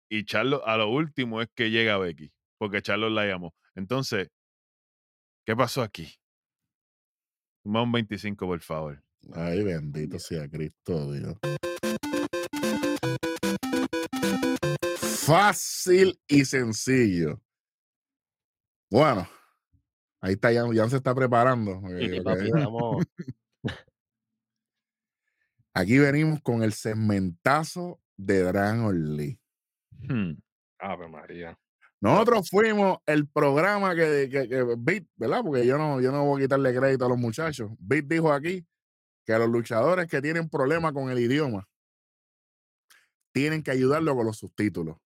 [0.10, 3.56] y Charlotte a lo último es que llega Becky, porque Charlotte la llamó.
[3.74, 4.30] Entonces,
[5.46, 6.14] ¿qué pasó aquí?
[7.64, 9.04] Más un 25, por favor.
[9.34, 11.38] Ay, bendito sea Cristo Dios.
[15.26, 17.42] Fácil y sencillo.
[18.90, 19.28] Bueno,
[20.22, 21.82] ahí está, ya, ya se está preparando.
[25.74, 29.40] Aquí venimos con el segmentazo de Dragon Lee.
[29.92, 30.34] Hmm.
[30.80, 31.58] Ave María.
[32.02, 35.42] Nosotros fuimos el programa que, que, que Beat, ¿verdad?
[35.44, 37.72] Porque yo no, yo no voy a quitarle crédito a los muchachos.
[37.78, 38.66] Beat dijo aquí
[39.26, 41.68] que los luchadores que tienen problemas con el idioma
[43.34, 44.98] tienen que ayudarlo con los subtítulos.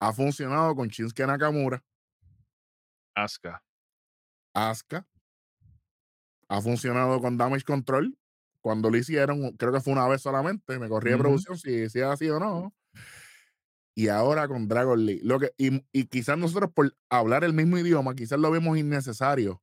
[0.00, 1.82] Ha funcionado con Shinsuke Nakamura.
[3.14, 3.62] Asuka.
[4.54, 5.06] Asuka.
[6.48, 8.16] Ha funcionado con Damage Control.
[8.60, 10.78] Cuando lo hicieron, creo que fue una vez solamente.
[10.78, 12.74] Me corrí de producción si, si es así o no.
[13.98, 15.18] Y ahora con Dragon Lee.
[15.24, 19.60] Lo que, y, y quizás nosotros por hablar el mismo idioma, quizás lo vemos innecesario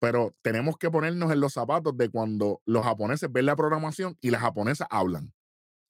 [0.00, 4.30] pero tenemos que ponernos en los zapatos de cuando los japoneses ven la programación y
[4.30, 5.34] las japonesas hablan.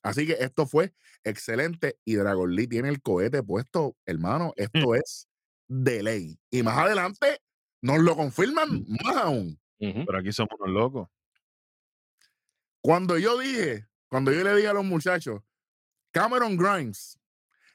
[0.03, 4.61] Así que esto fue excelente y Dragon Lee tiene el cohete puesto, hermano, Mm.
[4.63, 5.29] esto es
[5.69, 6.37] de ley.
[6.51, 7.39] Y más adelante
[7.81, 9.57] nos lo confirman más aún.
[9.79, 11.07] Pero aquí somos unos locos.
[12.81, 15.41] Cuando yo dije, cuando yo le dije a los muchachos,
[16.11, 17.17] Cameron Grimes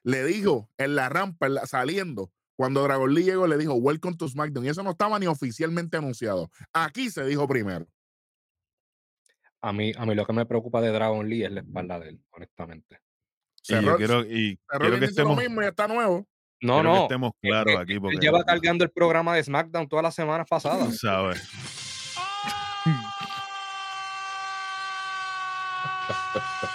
[0.06, 4.16] le dijo en la rampa, en la- saliendo, cuando Dragon Lee llegó, le dijo, Welcome
[4.16, 4.64] to SmackDown.
[4.64, 6.48] Y eso no estaba ni oficialmente anunciado.
[6.72, 7.86] Aquí se dijo primero.
[9.60, 12.10] A mí, a mí lo que me preocupa de Dragon Lee es la espalda de
[12.10, 13.00] él, honestamente.
[13.68, 16.24] Y yo quiero, y quiero que inicio lo estemos, mismo y está nuevo.
[16.62, 17.02] No, quiero que no.
[17.02, 17.92] estemos él- claros él- aquí.
[17.94, 20.96] él Porque lleva cargando el programa de SmackDown todas las semanas pasadas.
[20.98, 21.42] sabes.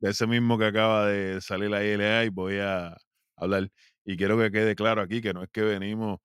[0.00, 2.96] De ese mismo que acaba de salir la ILA y voy a
[3.36, 3.68] hablar.
[4.04, 6.18] Y quiero que quede claro aquí que no es que venimos,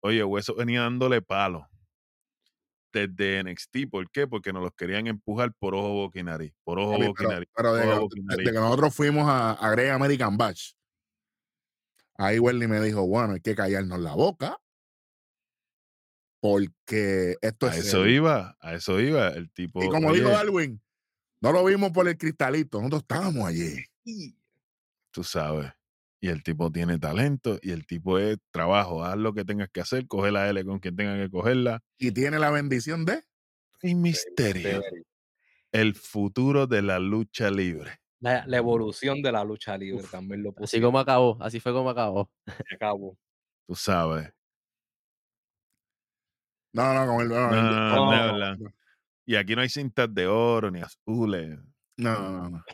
[0.00, 1.66] oye, Hueso venía dándole palo
[2.92, 3.86] desde NXT.
[3.90, 4.26] ¿Por qué?
[4.26, 6.52] Porque nos los querían empujar por ojo, boca y nariz.
[6.64, 7.48] Por ojo, boca y pero, nariz.
[7.54, 8.08] pero de, ojo,
[8.44, 10.72] que- nosotros fuimos a, a Great American Batch,
[12.16, 14.58] ahí Welly me dijo, bueno, hay que callarnos la boca
[16.40, 18.14] porque esto A es eso serio".
[18.16, 19.28] iba, a eso iba.
[19.28, 20.80] El tipo, Y como oye, dijo Darwin,
[21.40, 23.84] no lo vimos por el cristalito, nosotros estábamos allí.
[25.10, 25.72] tú sabes.
[26.20, 29.04] Y el tipo tiene talento y el tipo es trabajo.
[29.04, 31.80] Haz lo que tengas que hacer, coge la L con quien tenga que cogerla.
[31.96, 33.22] Y tiene la bendición de...
[33.82, 34.82] Y misterio.
[35.70, 38.00] El futuro de la lucha libre.
[38.18, 40.88] La, la evolución de la lucha libre también lo Así pusieron.
[40.88, 42.28] como acabó, así fue como acabó.
[42.68, 43.16] Se acabó.
[43.68, 44.32] Tú sabes.
[46.72, 47.28] No, no, con el...
[47.28, 48.74] No, No, no, no.
[49.28, 51.58] Y aquí no hay cintas de oro ni azules.
[51.98, 52.64] no, no, no.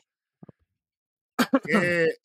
[1.64, 2.14] Que-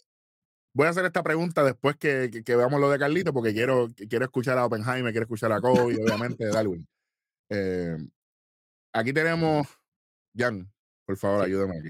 [0.75, 3.87] voy a hacer esta pregunta después que, que- que veamos lo de Carlito, porque quiero,
[4.07, 6.87] quiero escuchar a Oppenheimer, quiero escuchar a Kobe, obviamente, de Darwin.
[7.49, 7.97] Eh,
[8.93, 9.67] aquí tenemos...
[10.37, 10.71] Jan,
[11.07, 11.47] por favor, Sí.
[11.51, 11.89] ayúdame aquí.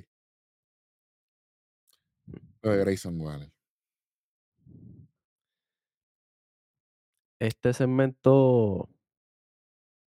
[2.62, 3.52] Lo de Grayson Waller.
[7.41, 8.89] Este segmento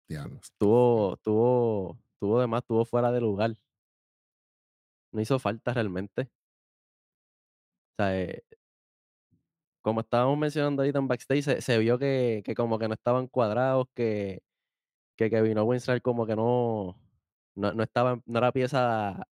[0.09, 0.53] Diablos.
[0.59, 3.55] tuvo, tuvo, tuvo de más, tuvo fuera de lugar.
[5.13, 6.31] No hizo falta realmente.
[7.93, 8.43] O sea, eh,
[9.83, 13.29] como estábamos mencionando ahorita en backstage, se, se vio que, que como que no estaban
[13.29, 14.43] cuadrados, que,
[15.17, 16.99] que Kevin Owens como que no,
[17.55, 19.27] no, no estaba, no era pieza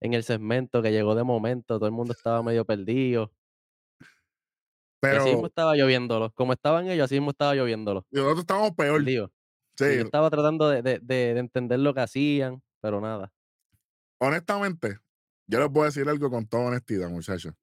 [0.00, 3.32] en el segmento, que llegó de momento, todo el mundo estaba medio perdido.
[5.10, 6.32] Y así mismo Pero estaba lloviéndolo.
[6.34, 8.06] Como estaban ellos, así mismo estaba lloviéndolo.
[8.12, 8.98] nosotros estamos peor.
[8.98, 9.32] Perdido.
[9.76, 13.32] Sí, yo estaba tratando de, de- de- de entender lo que hacían, pero nada.
[14.18, 14.98] honestamente,
[15.46, 17.54] yo les puedo decir algo con toda honestidad, muchachos.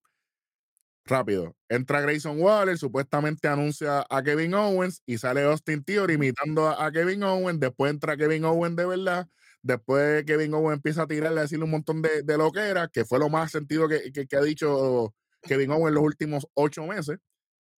[1.05, 1.55] Rápido.
[1.69, 6.91] Entra Grayson Waller, supuestamente anuncia a Kevin Owens y sale Austin Theory imitando a, a
[6.91, 7.59] Kevin Owens.
[7.59, 9.27] Después entra Kevin Owens de verdad.
[9.63, 13.17] Después Kevin Owens empieza a tirarle, a decirle un montón de, de loquera, que fue
[13.17, 17.17] lo más sentido que, que- que ha dicho Kevin Owens en los últimos ocho meses.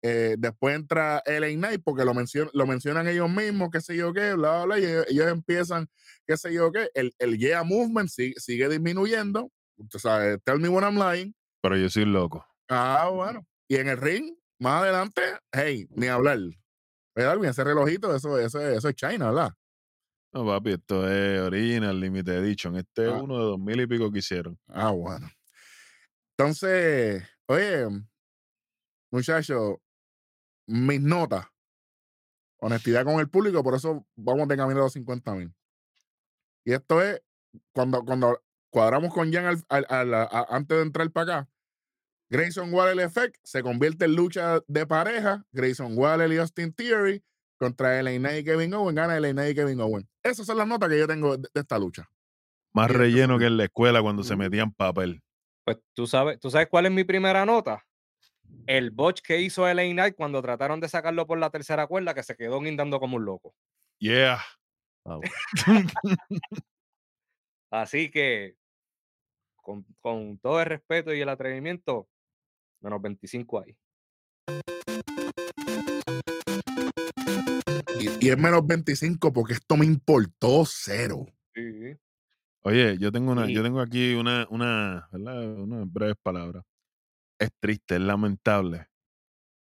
[0.03, 4.11] Eh, después entra LA Knight porque lo, mencion- lo mencionan ellos mismos, qué sé yo
[4.13, 5.87] qué, bla, bla, bla, y ellos, ellos empiezan,
[6.25, 6.89] qué sé yo qué.
[6.95, 9.51] El, el Yeah Movement sigue, sigue disminuyendo.
[9.93, 11.35] O sea, tell me when I'm lying.
[11.61, 12.45] Pero yo soy loco.
[12.69, 13.45] Ah, bueno.
[13.67, 16.39] Y en el ring, más adelante, hey, ni hablar.
[17.15, 17.49] ¿Verdad, Alvin?
[17.49, 19.53] Ese relojito, eso, eso, eso es China, ¿verdad?
[20.33, 22.77] No, papi, esto es Original Limited Edition.
[22.77, 23.21] Este es Ah.
[23.21, 24.57] uno de dos mil y pico que hicieron.
[24.67, 25.29] Ah, bueno.
[26.37, 27.85] Entonces, oye,
[29.11, 29.75] muchachos,
[30.71, 31.45] mis notas.
[32.57, 35.53] Honestidad con el público, por eso vamos de camino a los 50 mil.
[36.63, 37.21] Y esto es
[37.73, 41.49] cuando, cuando cuadramos con Jan al- al- al- a- antes de entrar para acá.
[42.29, 45.43] Grayson Waller Effect se convierte en lucha de pareja.
[45.51, 47.23] Grayson Waller y Austin Theory
[47.57, 48.95] contra Knight y Kevin Owen.
[48.95, 50.07] Gana LA Knight y Kevin Owen.
[50.23, 52.10] Esas son las notas que yo tengo de, de esta lucha.
[52.73, 55.21] Más relleno que en la escuela cuando se metían papel.
[55.65, 57.86] Pues tú sabes, ¿tú sabes cuál es mi primera nota?
[58.67, 62.23] El botch que hizo LA Knight cuando trataron de sacarlo por la tercera cuerda, que
[62.23, 63.53] se quedó guindando como un loco.
[63.99, 64.41] Yeah.
[65.03, 65.21] Wow.
[67.71, 68.55] Así que,
[69.55, 72.07] con, con todo el respeto y el atrevimiento,
[72.81, 73.77] menos 25 ahí.
[77.99, 81.25] Y, y es menos 25 porque esto me importó cero.
[81.53, 81.95] Sí.
[82.63, 85.43] Oye, yo tengo una, yo tengo aquí una, una, ¿verdad?
[85.57, 86.63] Unas breves palabras.
[87.41, 88.88] Es triste, es lamentable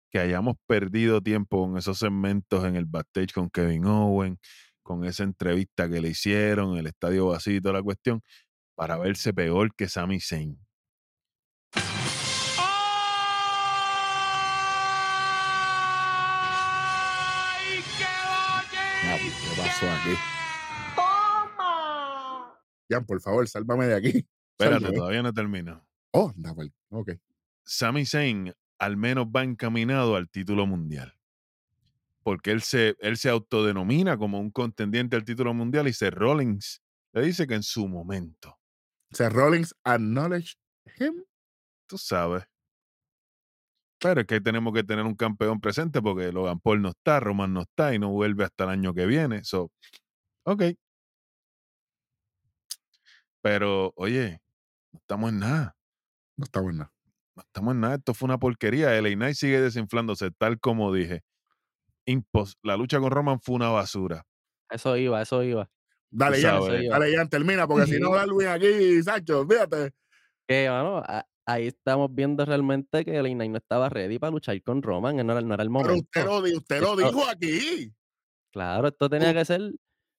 [0.09, 4.39] que hayamos perdido tiempo con esos segmentos en el backstage con Kevin Owen,
[4.81, 8.21] con esa entrevista que le hicieron, el estadio vacío y toda la cuestión,
[8.75, 10.57] para verse peor que Sami Zayn.
[19.01, 20.15] ¿Qué pasó aquí?
[20.95, 22.59] ¡Toma!
[22.89, 24.07] Jan, por favor, sálvame de aquí.
[24.57, 24.97] Espérate, Sálvame.
[24.97, 25.85] todavía no termino.
[26.11, 27.11] Oh, anda, pues, ok.
[27.65, 31.17] Sami Zayn al menos va encaminado al título mundial.
[32.23, 36.81] Porque él se, él se autodenomina como un contendiente al título mundial y Seth Rollins
[37.13, 38.59] le dice que en su momento,
[39.11, 40.57] Seth Rollins acknowledge
[40.99, 41.23] him.
[41.87, 42.43] tú sabes.
[43.99, 47.53] Pero es que tenemos que tener un campeón presente porque Logan Paul no está, Roman
[47.53, 49.43] no está y no vuelve hasta el año que viene.
[49.43, 49.71] So,
[50.43, 50.63] ok.
[53.41, 54.41] Pero, oye,
[54.91, 55.77] no estamos en nada.
[56.35, 56.91] No está buena.
[57.35, 57.95] No estamos en nada.
[57.95, 58.99] Esto fue una porquería.
[58.99, 61.21] LA Knight sigue desinflándose, tal como dije.
[62.05, 64.25] Impos la lucha con Roman fue una basura.
[64.69, 65.69] Eso iba, eso iba.
[66.09, 66.87] Dale, sabes.
[66.89, 69.91] dale, Jan, termina, porque si no, da Luis aquí, Sancho, fíjate.
[70.47, 74.81] Que, a- ahí estamos viendo realmente que el Knight no estaba ready para luchar con
[74.81, 75.93] Roman, no era, no era el Pero momento.
[76.05, 77.91] usted lo, di- usted lo dijo aquí.
[78.53, 79.73] Claro, esto tenía que ser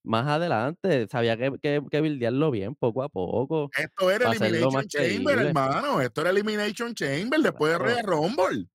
[0.06, 1.06] más adelante.
[1.08, 3.70] Sabía que, que, que buildearlo bien, poco a poco.
[3.76, 5.32] Esto era Elimination más Chamber, creíble.
[5.48, 6.00] hermano.
[6.00, 7.94] Esto era Elimination Chamber después de Claro.
[7.94, 8.68] Royal Rumble.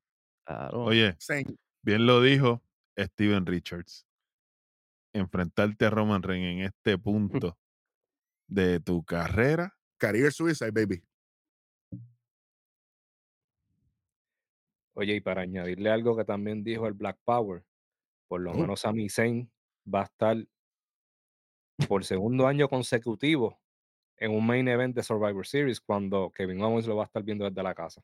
[0.46, 0.84] Claro.
[0.86, 2.62] Oye, Sen- bien lo dijo
[2.98, 4.06] Steven Richards.
[5.14, 6.98] Enfrentarte a Roman Reigns en este
[7.52, 7.58] punto
[8.48, 9.76] de tu carrera.
[9.98, 11.04] Career Suicide, baby.
[14.94, 17.64] Oye, y para añadirle algo que también dijo el Black Power,
[18.28, 18.56] por lo Oh.
[18.56, 19.50] menos Sami Zayn
[19.92, 20.38] va a estar
[21.88, 23.60] por segundo año consecutivo
[24.18, 27.46] en un main event de Survivor Series cuando Kevin Owens lo va a estar viendo
[27.50, 28.02] desde la casa.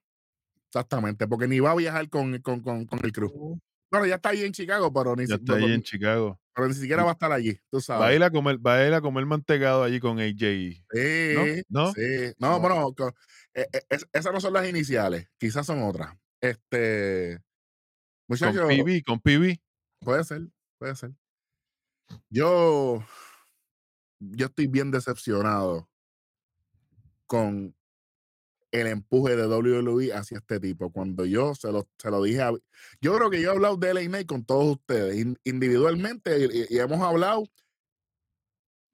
[0.67, 3.59] Exactamente, porque ni va a viajar con, con, con, con el crew.
[3.89, 6.37] Bueno, ya está ahí en Chicago, pero ni, Ya está ahí en Chicago.
[6.53, 8.15] pero ni siquiera va a estar allí, tú Va a sabes.
[8.17, 10.83] ir a comer, va a ir a comer mantecado allí con AJ.
[10.91, 11.93] Sí, ¿No?
[11.93, 12.33] sí.
[12.37, 12.59] No, No.
[12.59, 12.93] bueno,
[13.53, 16.13] eh, eh, es- esas no son las iniciales, quizás son otras.
[16.41, 17.43] Este, Con
[18.27, 19.57] muchachos, PB, con PB.
[20.01, 20.41] puede ser,
[20.77, 21.11] puede ser.
[22.29, 23.03] Yo,
[24.19, 25.89] yo estoy bien decepcionado
[27.25, 27.75] con
[28.71, 30.91] el empuje de WWE hacia este tipo.
[30.91, 32.51] Cuando yo se lo, se lo dije a...
[33.01, 37.01] Yo creo que yo he hablado de LA con todos ustedes, in- individualmente, y hemos
[37.01, 37.43] hablado,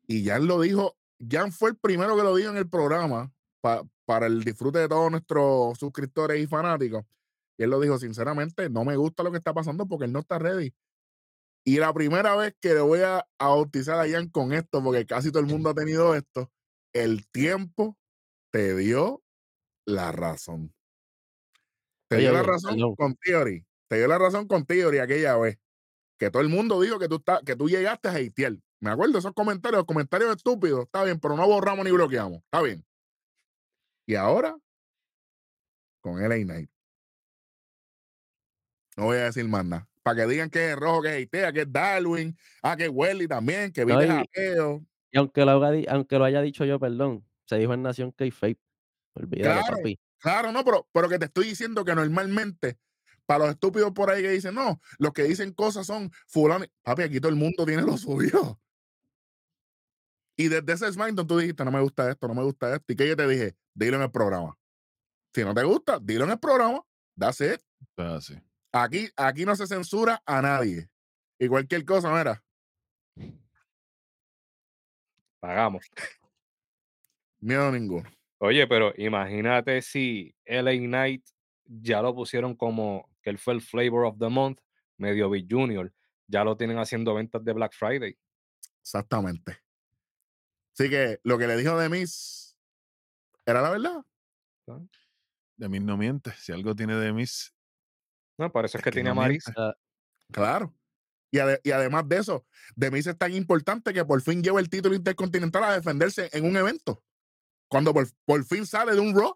[0.07, 0.95] y Jan lo dijo,
[1.29, 3.31] Jan fue el primero que lo dijo en el programa
[3.61, 7.05] pa- para el disfrute de todos nuestros suscriptores y fanáticos.
[7.57, 10.19] Y él lo dijo, sinceramente, no me gusta lo que está pasando porque él no
[10.19, 10.73] está ready.
[11.65, 15.05] Y la primera vez que le voy a, a bautizar a Jan con esto, porque
[15.05, 16.51] casi todo el mundo ha tenido esto,
[16.93, 17.97] el tiempo
[18.51, 19.23] te dio
[19.85, 20.73] la razón.
[22.09, 23.65] Te Oye, dio la razón con Theory.
[23.89, 25.57] Te dio la razón con Theory aquella vez.
[26.19, 28.57] Que todo el mundo dijo que tú, está- que tú llegaste a hatear.
[28.79, 30.83] Me acuerdo esos comentarios, comentarios estúpidos.
[30.83, 32.39] Está bien, pero no borramos ni bloqueamos.
[32.39, 32.85] Está bien.
[34.05, 34.57] Y ahora,
[36.01, 36.69] con LA Knight.
[38.97, 39.89] No voy a decir más nada.
[40.03, 42.91] Para que digan que es rojo, que es hatea, que es Darwin, ah, que es
[42.93, 44.87] Welly también, que No, viste y-.
[45.11, 48.59] Y aunque lo, haga aunque lo haya dicho yo, perdón, se dijo en Nación K-Fape.
[49.15, 49.77] Olvídalo, Claro.
[49.77, 49.99] papi.
[50.19, 52.79] Claro, no, pero, pero que te estoy diciendo que normalmente,
[53.25, 56.65] para los estúpidos por ahí que dicen, no, los que dicen cosas son fulano.
[56.81, 58.59] Papi, aquí todo el mundo tiene lo suyo.
[60.35, 62.91] Y desde ese SmackDown tú dijiste, no me gusta esto, no me gusta esto.
[62.91, 63.55] ¿Y que yo te dije?
[63.73, 64.57] Dilo en el programa.
[65.33, 66.83] Si no te gusta, dilo en el programa.
[67.17, 67.61] That's it.
[67.97, 68.35] Ah, sí.
[68.73, 70.89] Aquí, aquí no se censura a nadie.
[71.39, 72.43] Y cualquier cosa, mira,
[75.39, 75.85] Pagamos.
[77.41, 78.09] miedo ninguno.
[78.39, 81.25] Oye, pero imagínate si LA Knight
[81.65, 84.59] ya lo pusieron como que él fue el flavor of the month,
[84.97, 85.93] medio Big Junior,
[86.27, 88.17] ya lo tienen haciendo ventas de Black Friday.
[88.79, 89.59] Exactamente.
[90.73, 92.57] Así que lo que le dijo de Miss
[93.45, 94.05] era la verdad.
[95.57, 96.31] De mis no miente.
[96.37, 97.52] Si algo tiene de mis,
[98.37, 99.43] No, por eso es Es que que tiene a no Maris.
[99.55, 99.77] miente.
[100.31, 100.73] Claro.
[101.31, 104.69] Y, ade- y además de eso, Demis es tan importante que por fin lleva el
[104.69, 107.03] título intercontinental a defenderse en un evento.
[107.67, 109.35] Cuando por, por fin sale de un Raw.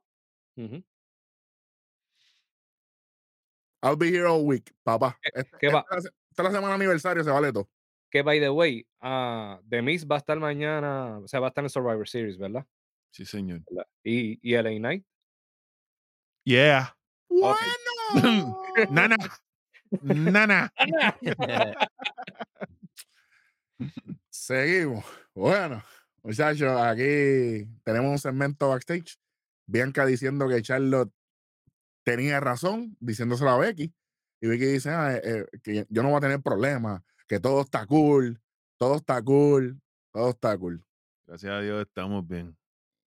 [3.83, 5.17] I'll be here all week, papá.
[5.21, 5.79] ¿Qué- Esta, qué va?
[5.81, 7.69] esta es la se- esta es la semana aniversario, se vale todo.
[8.11, 11.49] Que by the way, ah, The Miz va a estar mañana, o sea, va a
[11.49, 12.65] estar en Survivor Series, ¿verdad?
[13.11, 13.61] sí, señor.
[13.69, 13.87] ¿Verdad?
[14.03, 15.05] Y, y LA Knight.
[16.45, 16.95] Yeah.
[17.29, 17.39] Ok.
[17.41, 17.57] Bueno.
[18.91, 19.17] Nana.
[20.01, 20.73] Nana.
[24.29, 25.05] Seguimos.
[25.33, 25.83] Bueno,
[26.23, 29.17] muchachos, aquí tenemos un segmento backstage.
[29.65, 31.11] Bianca diciendo que Charlotte
[32.03, 33.93] tenía razón diciéndoselo a Becky.
[34.39, 37.61] Y Becky dice ah, eh, eh, que yo no voy a tener problemas, que todo
[37.61, 38.39] está cool,
[38.77, 39.81] todo está cool,
[40.13, 40.83] todo está cool.
[41.25, 42.55] Gracias a Dios estamos bien.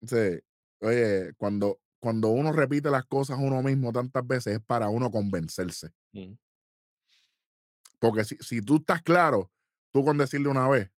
[0.05, 0.41] Sí.
[0.81, 5.93] Oye, cuando, cuando uno repite las cosas uno mismo tantas veces es para uno convencerse.
[6.13, 6.35] Mm.
[7.99, 9.51] Porque si, si tú estás claro,
[9.93, 10.91] tú con decirle una vez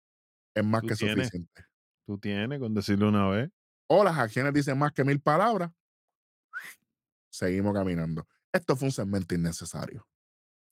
[0.54, 1.26] es más Tú que tienes.
[1.26, 1.64] suficiente.
[2.06, 3.50] Tú tienes con decirlo una vez.
[3.86, 5.70] O las acciones dicen más que mil palabras.
[7.30, 8.26] Seguimos caminando.
[8.52, 10.06] Esto fue un segmento innecesario.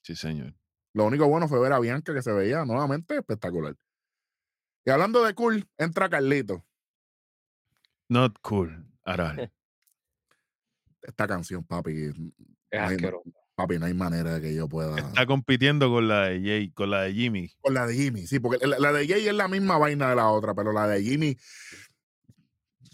[0.02, 0.54] Sí, señor.
[0.92, 3.76] Lo único bueno fue ver a Bianca que se veía nuevamente espectacular.
[4.84, 6.64] Y hablando de cool, entra Carlito.
[8.08, 9.52] Not cool at all.
[11.08, 11.92] Esta canción, papi.
[12.04, 12.30] Es no
[12.70, 13.24] hay- asqueroso.
[13.54, 14.96] papi, no hay manera de que yo pueda.
[14.98, 17.50] Está compitiendo con la de Jay, con la de Jimmy.
[17.60, 20.16] Con la de Jimmy, sí, porque la, la de Jay es la misma vaina de
[20.16, 21.36] la otra, pero la de Jimmy.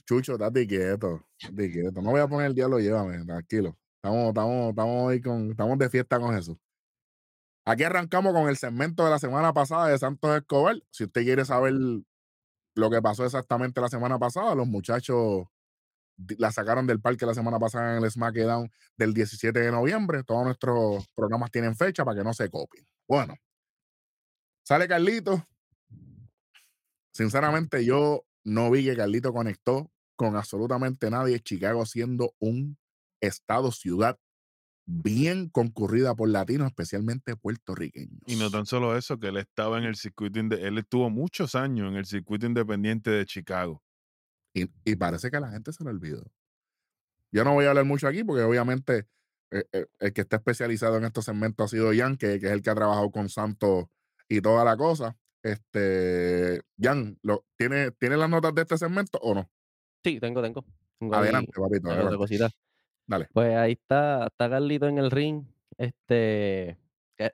[0.07, 1.27] Chucho, estate quieto.
[1.39, 2.01] estate quieto.
[2.03, 3.77] No voy a poner el diablo, llévame, tranquilo.
[3.97, 6.57] Estamos, estamos, estamos hoy con, estamos de fiesta con Jesús.
[7.67, 10.77] Aquí arrancamos con el segmento de la semana pasada de Santos Escobar.
[10.91, 11.73] Si usted quiere saber
[12.77, 15.47] lo que pasó exactamente la semana pasada, los muchachos
[16.39, 20.23] la sacaron del parque la semana pasada en el SmackDown del 17 de noviembre.
[20.25, 22.87] Todos nuestros programas tienen fecha para que no se copien.
[23.09, 23.35] Bueno,
[24.63, 25.47] sale Carlito.
[27.13, 31.41] Sinceramente, yo no vi que Carlito conectó con absolutamente nadie.
[31.41, 32.77] Chicago siendo un
[33.21, 34.19] estado, ciudad
[34.87, 38.21] bien concurrida por latinos, especialmente puertorriqueños.
[38.27, 41.91] Y no tan solo eso, que él estaba en el circuito, él estuvo muchos años
[41.91, 43.83] en el circuito independiente de Chicago.
[44.55, 46.23] Y, y parece que a la gente se lo olvidó.
[47.33, 49.07] Yo no voy a hablar mucho aquí porque obviamente
[49.51, 52.53] eh, eh, el que está especializado en estos segmentos ha sido Jan, que, que es
[52.53, 53.87] el que ha trabajado con Santos
[54.29, 55.17] y toda la cosa.
[55.43, 59.51] Este, Jan, lo, ¿tiene, ¿tiene las notas de este segmento o no?
[60.05, 60.65] Sí, tengo, tengo.
[60.99, 61.91] tengo ahí Adelante, papito.
[61.91, 62.17] adelante.
[62.17, 62.53] cositas.
[63.07, 63.29] Dale.
[63.33, 65.45] Pues ahí está, está Carlito en el ring.
[65.77, 66.79] Este,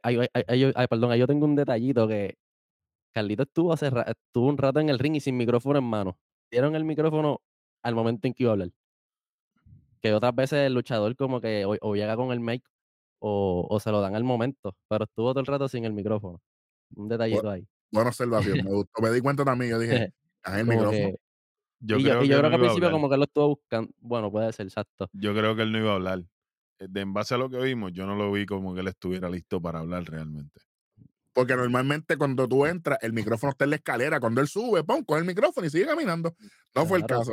[0.03, 2.39] ahí- ahí- ahí- ahí yo- ay, perdón, ahí yo tengo un detallito que
[3.13, 6.19] Carlito estuvo hace estuvo un rato en el ring y sin micrófono en mano.
[6.51, 7.41] Dieron el micrófono
[7.83, 8.71] al momento en que iba a hablar.
[10.03, 12.65] Que otras veces el luchador como que o, o llega con el mic
[13.19, 16.41] o, o se lo dan al momento, pero estuvo todo el rato sin el micrófono.
[16.95, 17.67] Un detallito ahí.
[17.93, 19.03] Buena observación, me gustó.
[19.03, 21.09] Me di cuenta también, yo dije, haz el Como micrófono.
[21.11, 21.17] que-
[21.83, 23.25] Yo y yo, creo y que, yo creo que al principio como que él lo
[23.25, 23.91] estuvo buscando.
[24.01, 25.09] Bueno, puede ser, exacto.
[25.13, 26.21] Yo creo que él no iba a hablar.
[26.79, 28.89] Eh, De en base a lo que vimos, yo no lo vi como que él
[28.89, 30.61] estuviera listo para hablar realmente.
[31.33, 34.21] Porque normalmente cuando tú entras, el micrófono está en la escalera.
[34.21, 36.35] Cuando él sube, pum, con el micrófono y sigue caminando.
[36.75, 37.33] No fue el caso.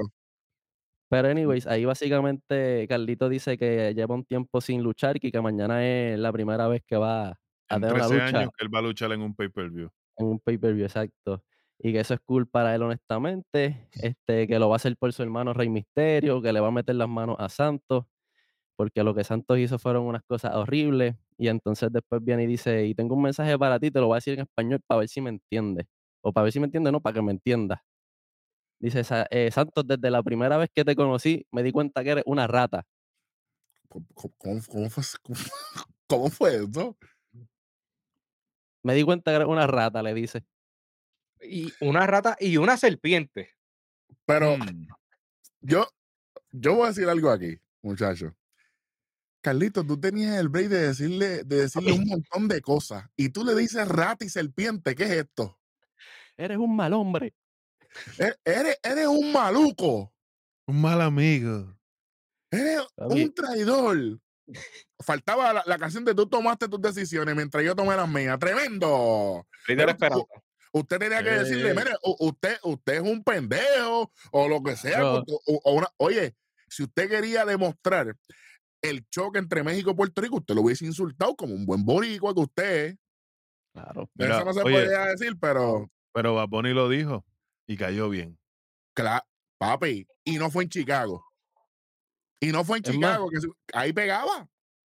[1.09, 5.85] Pero anyways, ahí básicamente Carlito dice que lleva un tiempo sin luchar y que mañana
[5.87, 7.29] es la primera vez que va
[7.69, 9.89] a En tener una 13 lucha años que él va a luchar en un pay-per-view.
[10.17, 11.43] en un pay-per-view, exacto.
[11.79, 15.13] Y que eso es cool para él honestamente, este, que lo va a hacer por
[15.13, 18.05] su hermano Rey Misterio, que le va a meter las manos a Santos,
[18.75, 21.15] porque lo que Santos hizo fueron unas cosas horribles.
[21.37, 24.15] Y entonces después viene y dice, y tengo un mensaje para ti, te lo voy
[24.15, 25.85] a decir en español para ver si me entiendes.
[26.21, 27.79] O para ver si me entiendes, no, para que me entiendas.
[28.79, 32.11] Dice, "Sa- eh, Santos, desde la primera vez que te conocí, me di cuenta que
[32.11, 32.83] eres una rata.
[33.89, 35.35] ¿Cómo, cómo- cómo- cómo fue, cómo-
[36.07, 36.97] cómo fue eso?
[38.83, 40.45] Me di cuenta que eres una rata, le dice.
[41.41, 43.51] Y una rata y una serpiente.
[44.25, 44.87] Pero Mm.
[45.61, 45.87] yo,
[46.51, 48.33] yo voy a decir algo aquí, muchachos.
[49.47, 53.05] Carlito, tú tenías el break de decirle, de decirle un montón de cosas.
[53.15, 54.93] Y tú le dices rata y serpiente.
[54.93, 55.57] ¿Qué es esto?
[56.35, 57.33] Eres un mal hombre.
[58.19, 60.13] E- Eres, eres un maluco.
[60.65, 61.73] Un mal amigo.
[62.51, 64.19] Eres un traidor.
[64.99, 68.37] Faltaba la, la canción de tú tomaste tus decisiones mientras yo tomé las mías.
[68.39, 69.47] ¡Tremendo!
[70.73, 71.73] Usted tenía que decirle, Eh.
[71.73, 74.99] mire, usted, usted es un pendejo o lo que sea.
[74.99, 75.23] Claro.
[75.25, 76.35] o- o- o una- oye,
[76.67, 78.13] si usted quería demostrar
[78.81, 82.33] el choque entre México y Puerto Rico, usted lo hubiese insultado como un buen boricua
[82.33, 82.97] que usted.
[83.73, 84.09] Claro.
[84.15, 87.25] Mira, Eso no se oye, podía decir, pero, Pero Baboni lo dijo
[87.67, 88.37] y cayó bien.
[88.95, 89.23] cla-
[89.59, 91.23] papi, y no fue en Chicago.
[92.39, 93.37] Y no fue en Es más- Chicago, que
[93.73, 94.47] ahí pegaba.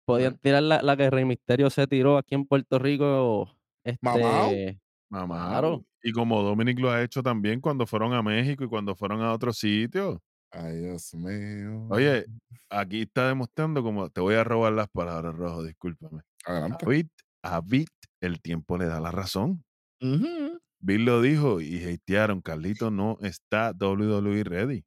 [0.05, 3.55] Podían tirar la, la que Rey Misterio se tiró aquí en Puerto Rico.
[4.01, 4.49] Mamao.
[4.51, 4.79] Este,
[5.09, 5.49] Mamá.
[5.49, 5.85] Claro.
[6.03, 9.31] Y como Dominic lo ha hecho también cuando fueron a México y cuando fueron a
[9.33, 10.19] otros sitios.
[10.51, 11.87] Ay, Dios mío.
[11.89, 12.25] Oye,
[12.69, 16.21] aquí está demostrando como te voy a robar las palabras, Rojo, discúlpame.
[16.45, 16.85] A adelante.
[16.85, 17.09] Bit,
[17.43, 17.89] a Bit,
[18.21, 19.63] el tiempo le da la razón.
[20.01, 20.59] Ujú.
[20.79, 22.41] Bill lo dijo y hatearon.
[22.41, 24.83] Carlito no está WWE ready.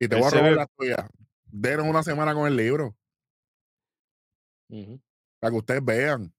[0.00, 1.10] Y te Él voy a robar ve- tuyas.
[1.50, 2.96] Denos una semana con el libro,
[4.70, 5.00] Ujú.
[5.40, 6.32] para que ustedes vean.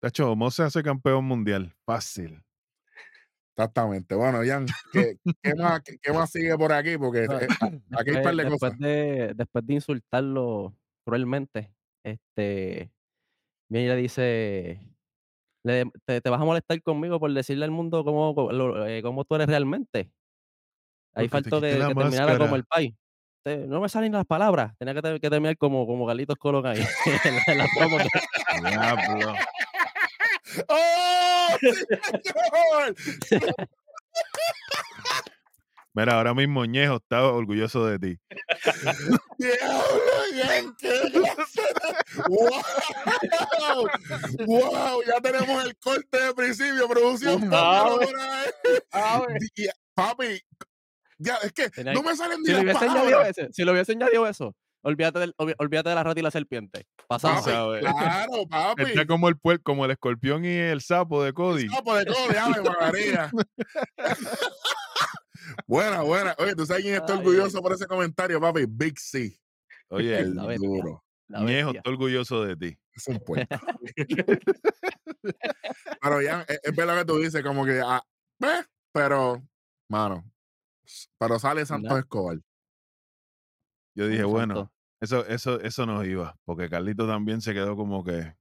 [0.00, 1.72] Tacho, Mo se hace campeón mundial.
[1.86, 2.42] Fácil.
[3.56, 4.14] Exactamente.
[4.14, 6.96] Bueno, Jan, ¿qué, qué más, qué, qué más sigue por aquí?
[6.96, 7.28] Porque eh,
[7.92, 8.70] aquí hay par de cosas.
[8.70, 10.74] después de, después de insultarlo
[11.06, 11.74] cruelmente,
[12.04, 12.90] este,
[13.68, 14.80] viene y le dice,
[15.64, 19.24] le- te, te vas a molestar conmigo por decirle al mundo cómo, lo- eh, cómo
[19.24, 20.10] tú eres realmente.
[21.14, 22.64] Ahí faltó que, que terminara como el.
[23.44, 24.72] Te- no me salen las palabras.
[24.78, 26.78] Tenía que, ter- que terminar como, como Carlitos Colón ahí.
[27.24, 28.08] en la, en la promo de-
[28.70, 29.34] Diablo.
[30.68, 31.21] ¡Oh!
[31.62, 32.94] Señor!
[35.94, 38.18] Mira, ahora mismo Ñejo está orgulloso de ti.
[39.38, 39.82] ¡Diablo,
[40.42, 40.74] Jan!
[40.78, 43.88] ¡Qué clase de- ¡Wow!
[44.46, 45.02] ¡Wow!
[45.06, 47.50] Ya tenemos el corte de principio, producción.
[47.52, 47.94] Ah,
[49.94, 50.40] Papi,
[51.18, 53.28] ya, es que no me salen ni si, las palabras.
[53.36, 56.86] ese, si le hubiese añadido eso, olvídate, del- olvídate de la rata y la serpiente.
[57.08, 57.80] Papi, sabe.
[57.80, 58.82] claro, papi.
[58.82, 61.68] Está como el puer- como el escorpión y el sapo de Cody.
[61.68, 63.30] Sapo de Cody, Ave María.
[65.66, 66.34] buena, buena.
[66.38, 68.64] Oye, ¿tú sabes quién está Ay, orgulloso por ese comentario, papi?
[68.68, 69.38] Big C.
[69.88, 70.68] Oye, El la bestia.
[70.68, 71.04] duro.
[71.28, 72.78] Está orgulloso de ti.
[72.94, 73.56] Es un puerco.
[76.02, 78.02] pero ya, es, es verdad que tú dices, como que, ah,
[78.42, 78.62] eh,
[78.92, 79.42] pero,
[79.88, 80.30] mano,
[81.18, 81.98] pero sale Santos.
[81.98, 82.38] Escobar.
[83.94, 88.34] Yo dije, bueno, eso, eso, eso nos iba, porque Carlito también se quedó como que.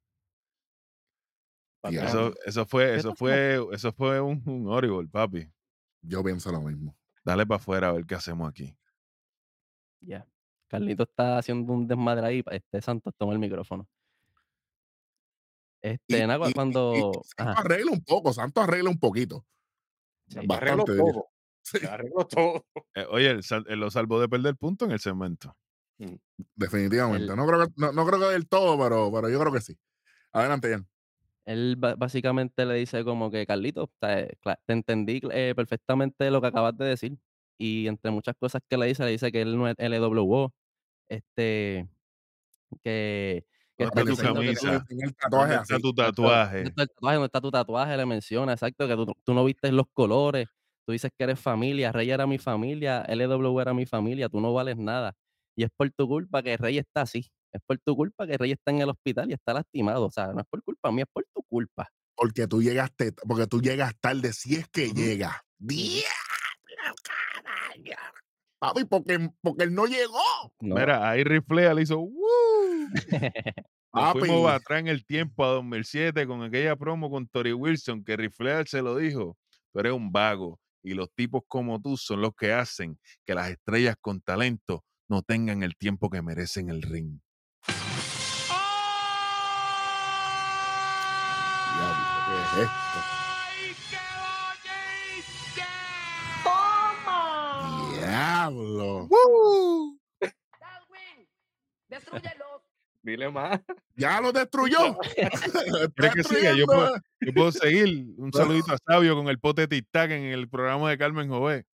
[1.84, 5.52] Eso, eso fue, ¿Qué eso fue, eso fue un, un horrible, papi.
[6.02, 6.96] Yo pienso lo mismo.
[7.24, 8.76] Dale para afuera a ver qué hacemos aquí.
[10.00, 10.28] Ya.
[10.68, 12.44] Carlito está haciendo un desmadre ahí.
[12.52, 13.88] Este Santos toma el micrófono.
[15.82, 17.12] Este, Y, nada, cu- y- cuando.
[17.36, 19.46] Santos arregla un poco, Santos arregla un poquito.
[20.28, 20.40] sí.
[20.46, 21.12] Bastante, diría.
[21.12, 21.31] todo.
[22.30, 22.66] Todo.
[22.96, 25.56] Eh, oye, él, sal- él lo salvó de perder punto en el segmento.
[26.56, 27.32] definitivamente.
[27.32, 29.62] El- No, creo que, no, no creo que del todo, pero, pero yo creo que
[29.62, 29.78] sí.
[30.32, 30.88] Adelante, Jan.
[31.46, 36.48] Él básicamente le dice como que, Carlito, te, cla- te entendí eh, perfectamente lo que
[36.48, 37.18] acabas de decir.
[37.58, 40.54] Y entre muchas cosas que le dice, le dice que él no es LWO.
[41.10, 41.90] Este,
[42.84, 43.46] que,
[43.78, 45.74] que ¿Dónde está tu que el tatuaje ¿Dónde así.
[45.74, 46.58] está tu tatuaje?
[46.64, 46.84] ¿Dónde está
[47.16, 47.98] el está tu tatuaje?
[47.98, 50.48] Le menciona, exacto, que tú, tú no viste los colores.
[50.92, 51.94] Tú dices que eres familia.
[51.94, 53.06] Rey era mi familia.
[53.08, 54.28] LW era mi familia.
[54.28, 55.14] Tú no vales nada.
[55.56, 57.32] Y es por tu culpa que Rey está así.
[57.54, 60.08] Es por tu culpa que Rey está en el hospital y está lastimado.
[60.08, 61.88] O sea, no es por culpa mía, es por tu culpa.
[62.14, 64.96] Porque tú llegaste, porque tú llegas tarde, si es que Ujú.
[64.96, 65.38] llegas.
[65.60, 66.04] ¡Diablo,
[67.06, 68.12] carajo!
[68.60, 70.20] Papi, porque, porque él no llegó.
[70.60, 70.76] No.
[70.76, 72.90] Mira, ahí Riflea le hizo ¡Woo!
[73.94, 78.18] Nos fuimos atrás en el tiempo a 2007 con aquella promo con Tori Wilson que
[78.18, 79.38] Riflear se lo dijo.
[79.72, 83.50] Tú eres un vago y los tipos como tú son los que hacen que las
[83.50, 87.20] estrellas con talento no tengan el tiempo que merecen el ring.
[91.78, 93.00] Diablo, ¿qué es esto?
[96.44, 97.90] ¡Toma!
[97.98, 99.10] Diablo.
[100.60, 101.28] Darwin,
[101.90, 102.62] destruyelos.
[103.02, 103.60] Dile más.
[103.96, 104.98] Ya lo destruyó.
[105.16, 105.32] ¿Quieres
[106.16, 106.56] que siga?
[106.56, 108.14] Yo puedo, yo puedo seguir.
[108.18, 111.66] Un saludito a Sabio con el pote tic tac en el programa de Carmen Jové.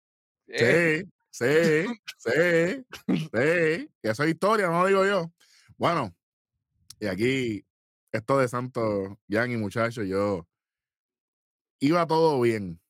[0.48, 1.86] Sí, sí,
[2.18, 3.90] sí, sí.
[4.02, 5.32] Eso es historia, no lo digo yo.
[5.76, 6.14] Bueno,
[7.00, 7.64] y aquí,
[8.12, 10.46] esto de Santos, Jan y muchachos, yo
[11.80, 12.80] iba todo bien.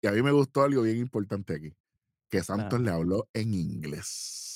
[0.00, 1.74] Y a mí me gustó algo bien importante aquí.
[2.30, 2.82] Que Santos Ah.
[2.82, 4.47] le habló en inglés.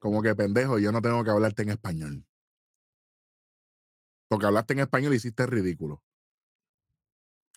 [0.00, 2.26] Como que pendejo, yo no tengo que hablarte en español.
[4.28, 6.02] Porque hablaste en español y hiciste ridículo.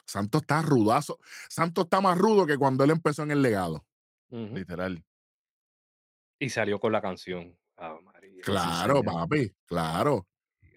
[0.05, 1.17] Santos está rudazo.
[1.49, 3.85] Santos está más rudo que cuando él empezó en el legado.
[4.29, 5.03] Literal.
[6.37, 7.57] Y salió con la canción.
[8.03, 8.41] María.
[8.43, 10.27] Claro, papi, claro.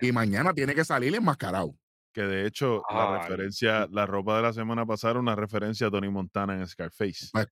[0.01, 1.77] Y mañana tiene que salir enmascarado.
[2.13, 5.91] Que de hecho, la referencia, la ropa de la semana pasada era una referencia a
[5.91, 7.29] Tony Montana en Scarface.
[7.33, 7.49] Pues,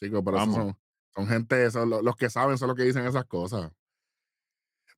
[0.00, 0.56] Chicos, pero Vamos.
[0.56, 0.78] son,
[1.18, 3.72] son gente, son lo- los que saben, son los que dicen esas cosas.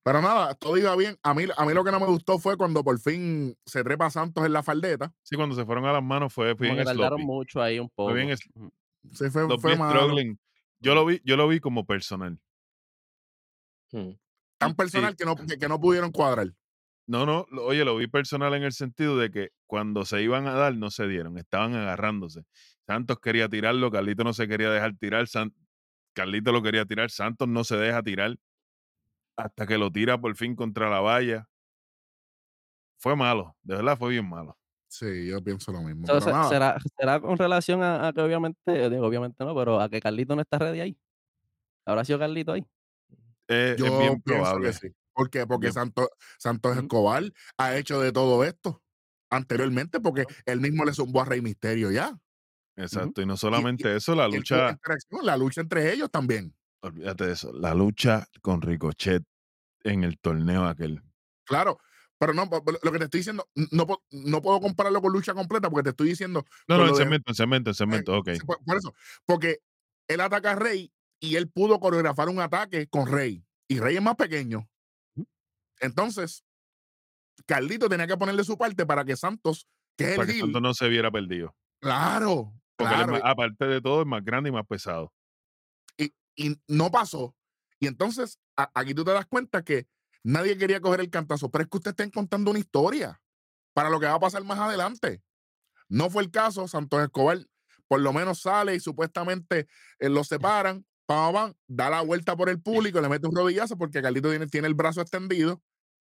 [0.03, 1.17] Pero nada, todo iba bien.
[1.23, 4.09] A mí, a mí lo que no me gustó fue cuando por fin se trepa
[4.09, 5.13] Santos en la faldeta.
[5.23, 7.25] Sí, cuando se fueron a las manos fue bien que tardaron sloppy.
[7.25, 8.13] mucho ahí un poco.
[8.13, 8.35] bien
[9.13, 10.39] fue, Los fue struggling.
[10.79, 12.39] Yo lo vi, yo lo vi como personal.
[13.91, 14.11] Mm.
[14.57, 14.75] tan Sí.
[14.75, 16.47] personal que, no, que, que no pudieron cuadrar.
[17.07, 20.47] No, no, lo- oye, lo vi personal en el sentido de que cuando se iban
[20.47, 22.43] a dar, no se dieron, estaban agarrándose.
[22.87, 25.53] Santos quería tirarlo, Carlito no se quería dejar tirar, San-
[26.13, 28.35] Carlito lo quería tirar, Santos no se deja tirar
[29.37, 31.47] hasta que lo tira por fin contra la valla.
[32.99, 34.57] Fue malo, de verdad fue bien malo.
[34.87, 36.03] Sí, yo pienso lo mismo.
[36.05, 39.89] Pero se- ¿será, ¿Será con relación a, a que obviamente, digo, obviamente no, pero a
[39.89, 40.97] que Carlito no está ready ahí?
[41.85, 42.65] ¿Habrá sido Carlito ahí?
[43.47, 44.67] Eh, yo es bien pienso probable.
[44.67, 44.87] que sí.
[45.13, 45.45] ¿Por qué?
[45.47, 45.73] Porque Bien.
[45.73, 46.07] Santos,
[46.37, 46.77] Santos.
[46.77, 47.23] Escobar
[47.57, 48.81] ha hecho de todo esto
[49.29, 52.17] anteriormente porque él mismo le zumbó a Rey Misterio ya.
[52.75, 54.77] Exacto, y no solamente eso, la lucha,
[55.21, 56.55] la lucha entre ellos también.
[56.81, 57.53] Olvídate de eso.
[57.53, 59.23] La lucha con Ricochet
[59.83, 61.01] en el torneo aquel.
[61.45, 61.79] Claro,
[62.17, 62.47] pero no,
[62.83, 66.09] lo que te estoy diciendo, no, no puedo compararlo con lucha completa porque te estoy
[66.09, 66.45] diciendo.
[66.67, 68.29] No, no, en cemento, en cemento, en cemento, ok.
[68.45, 68.93] Por, eso,
[69.25, 69.59] porque
[70.07, 73.43] él ataca a Rey y él pudo coreografar un ataque con Rey.
[73.67, 74.69] Y Rey es más pequeño.
[75.79, 76.43] Entonces,
[77.45, 79.67] Carlito tenía que ponerle su parte para que Santos,
[79.97, 81.55] que es para el que Santos no se viera perdido.
[81.79, 82.53] Claro.
[82.81, 85.11] Porque aparte de todo, es más grande y más pesado.
[85.97, 87.35] Y, y no pasó.
[87.79, 89.87] Y entonces, aquí tú te das cuenta que
[90.23, 93.21] nadie quería coger el cantazo, pero es que usted está contando una historia
[93.73, 95.21] para lo que va a pasar más adelante.
[95.89, 97.39] No fue el caso, Santos Escobar
[97.91, 99.67] por lo menos sale y supuestamente
[99.99, 104.01] eh, lo separan, pam, da la vuelta por el público, le mete un rodillazo porque
[104.01, 105.61] Carlito tiene, tiene el brazo extendido.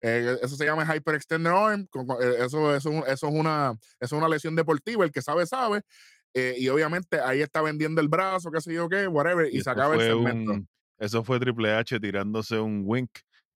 [0.02, 1.88] Eh, eso se llama hyperextender arm.
[2.22, 5.06] Eh, eso, eso, eso, es una, eso es una lesión deportiva.
[5.06, 5.82] El que sabe, sabe.
[6.34, 9.96] Y obviamente ahí está vendiendo el brazo, qué sé yo qué, whatever, y, se acaba
[9.96, 10.66] el segmento.
[10.98, 13.10] eso fue Triple H tirándose un wink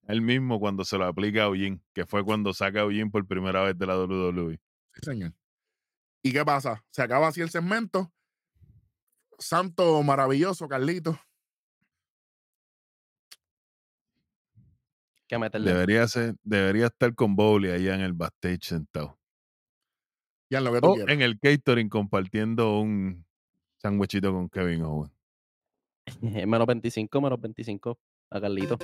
[0.07, 3.26] él mismo cuando se lo aplica a Eugene, que fue cuando saca a Eugene por
[3.26, 4.59] primera vez de la WWE.
[4.93, 5.34] Sí, señor.
[6.21, 6.84] ¿Y qué pasa?
[6.91, 8.11] Se acaba así el segmento.
[9.39, 11.19] Santo maravilloso, Carlito.
[15.28, 19.17] ¿Qué debería, ser, debería estar con Bowley allá en el backstage sentado.
[20.54, 23.26] Ya en lo que tú En el catering compartiendo un
[23.82, 25.12] sándwichito con Kevin Owen.
[26.47, 27.97] menos 25, menos 25
[28.30, 28.78] a Carlito.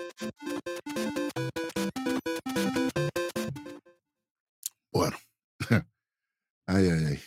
[4.91, 5.15] Bueno.
[6.65, 7.19] ay, ay, ay.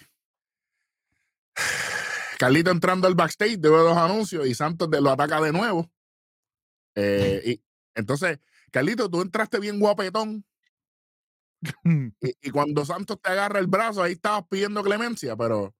[2.40, 5.88] Carlito entrando al backstage, de los anuncios y Santos lo ataca de nuevo.
[6.96, 7.62] Eh, y
[7.94, 8.40] entonces,
[8.72, 10.44] Carlito, tú entraste bien guapetón.
[12.20, 15.74] y, cuando Santos te agarra el brazo, ahí estabas pidiendo clemencia, pero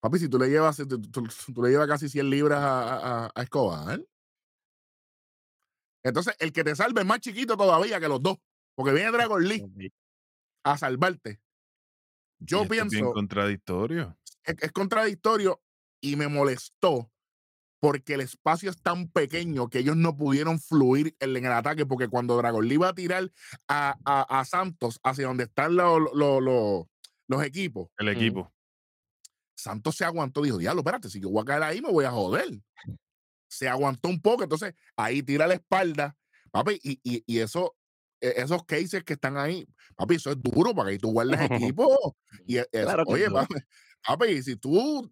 [0.00, 4.04] papi, si tú le llevas, tú, le llevas casi 100 libras a, a, Escobar.
[6.02, 8.38] Entonces, el que te salve es más chiquito todavía que los dos,
[8.74, 9.92] porque viene Dragon Lee
[10.64, 11.40] a salvarte.
[12.38, 12.96] Yo pienso.
[12.96, 14.16] Es contradictorio.
[14.44, 15.62] Es, contradictorio
[16.00, 17.10] y me molestó
[17.80, 21.86] porque el espacio es tan pequeño que ellos no pudieron fluir en, el ataque.
[21.86, 23.30] Porque cuando Dragon Lee iba a tirar
[23.68, 26.86] a, a, Santos hacia donde están los
[27.44, 28.52] equipos, el equipo,
[29.54, 30.42] Santos se aguantó.
[30.42, 32.60] Dijo: Diablo, espérate, si yo voy a caer ahí, me voy a joder.
[33.48, 34.42] Se aguantó un poco.
[34.42, 36.16] Entonces ahí tira la espalda,
[36.52, 37.74] papi, y, y, y eso
[38.20, 39.66] e, esos cases que están ahí,
[39.96, 41.40] papi, eso es duro para que tú guardes
[41.74, 42.16] equipo.
[42.46, 42.66] Y e,
[43.06, 43.28] oye,
[44.06, 45.10] papi, si tú.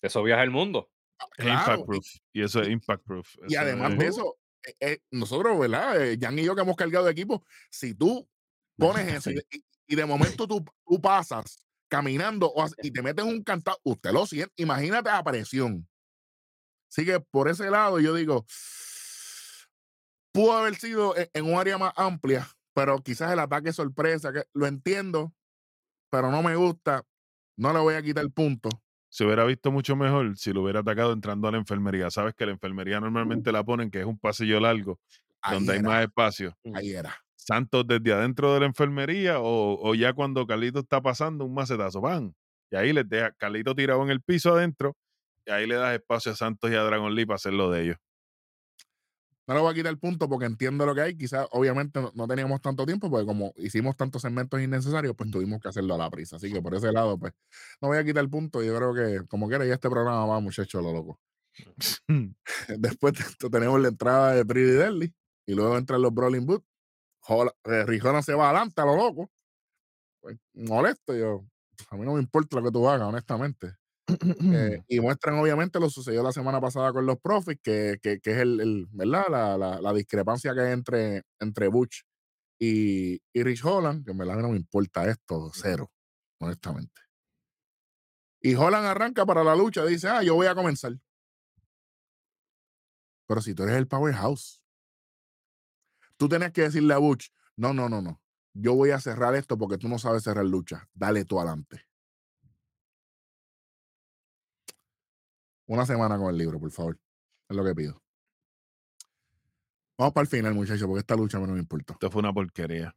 [0.00, 0.90] Eso viaja el mundo.
[1.18, 2.06] Ah, impact proof.
[2.32, 3.36] Y, eso es impact proof.
[3.48, 4.36] Y además de eso,
[4.80, 6.02] eh, nosotros, ¿verdad?
[6.02, 8.28] Eh, Jan y yo que hemos cargado de equipo, si tú
[8.76, 12.52] pones eso y, de momento tú, tú pasas caminando
[12.82, 15.88] y te metes un cantado, usted lo siente, imagínate la presión.
[16.90, 18.44] Así que por ese lado yo digo,
[20.32, 24.44] pudo haber sido e, en, un área más amplia, pero quizás el ataque sorpresa, que
[24.52, 25.32] lo entiendo,
[26.10, 27.04] pero no me gusta,
[27.56, 28.68] no le voy a quitar el punto.
[29.08, 32.10] Se hubiera visto mucho mejor si lo hubiera atacado entrando a la enfermería.
[32.10, 35.00] Sabes que la enfermería normalmente la ponen, que es un pasillo largo,
[35.50, 36.56] donde hay más espacio.
[36.74, 37.16] Ahí era.
[37.34, 42.34] Santos desde adentro de la enfermería o, ya cuando Carlito está pasando un macetazo, van.
[42.70, 44.94] Y ahí les deja Carlito tirado en el piso adentro
[45.46, 47.84] y ahí le das espacio a Santos y a Dragon Lee para hacer lo de
[47.84, 47.96] ellos.
[49.48, 51.16] No le voy a quitar el punto porque entiendo lo que hay.
[51.16, 55.68] Quizás, obviamente, no, teníamos tanto tiempo, porque como hicimos tantos segmentos innecesarios, pues tuvimos que
[55.68, 56.36] hacerlo a la prisa.
[56.36, 57.32] Así que por ese lado, pues,
[57.80, 58.62] no voy a quitar el punto.
[58.62, 61.18] Yo creo que, como quiera, ya este programa va, muchachos, lo loco.
[62.78, 63.14] Después
[63.50, 65.14] tenemos la entrada de Pretty Deadly
[65.46, 66.66] y luego entran los Brawling Boots.
[67.64, 69.30] Eh, Rijona se va adelante a lo loco.
[70.20, 71.46] Pues, molesto, yo.
[71.88, 73.77] A mí no me importa lo que tú hagas, honestamente.
[74.08, 78.30] Eh, y muestran obviamente lo sucedió la semana pasada con los profits, que, que, que
[78.30, 79.26] es el, ¿verdad?
[79.30, 82.02] La, la, la, discrepancia que hay entre, entre Butch
[82.58, 85.90] y, y Rich Holland, que en verdad no me importa esto, cero,
[86.40, 87.02] honestamente.
[88.40, 90.96] Y Holland arranca para la lucha, dice, ah, yo voy a comenzar.
[93.26, 94.62] Pero si tú eres el powerhouse,
[96.16, 98.22] tú tienes que decirle a Butch, no, no, no, no,
[98.54, 101.87] yo voy a cerrar esto porque tú no sabes cerrar lucha, dale tú adelante.
[105.68, 106.98] Una semana con el libro, por favor.
[107.48, 108.02] Es lo que pido.
[109.98, 111.92] Vamos para el final, muchachos, porque esta lucha a mí no me importa.
[111.92, 112.94] Esto fue una porquería.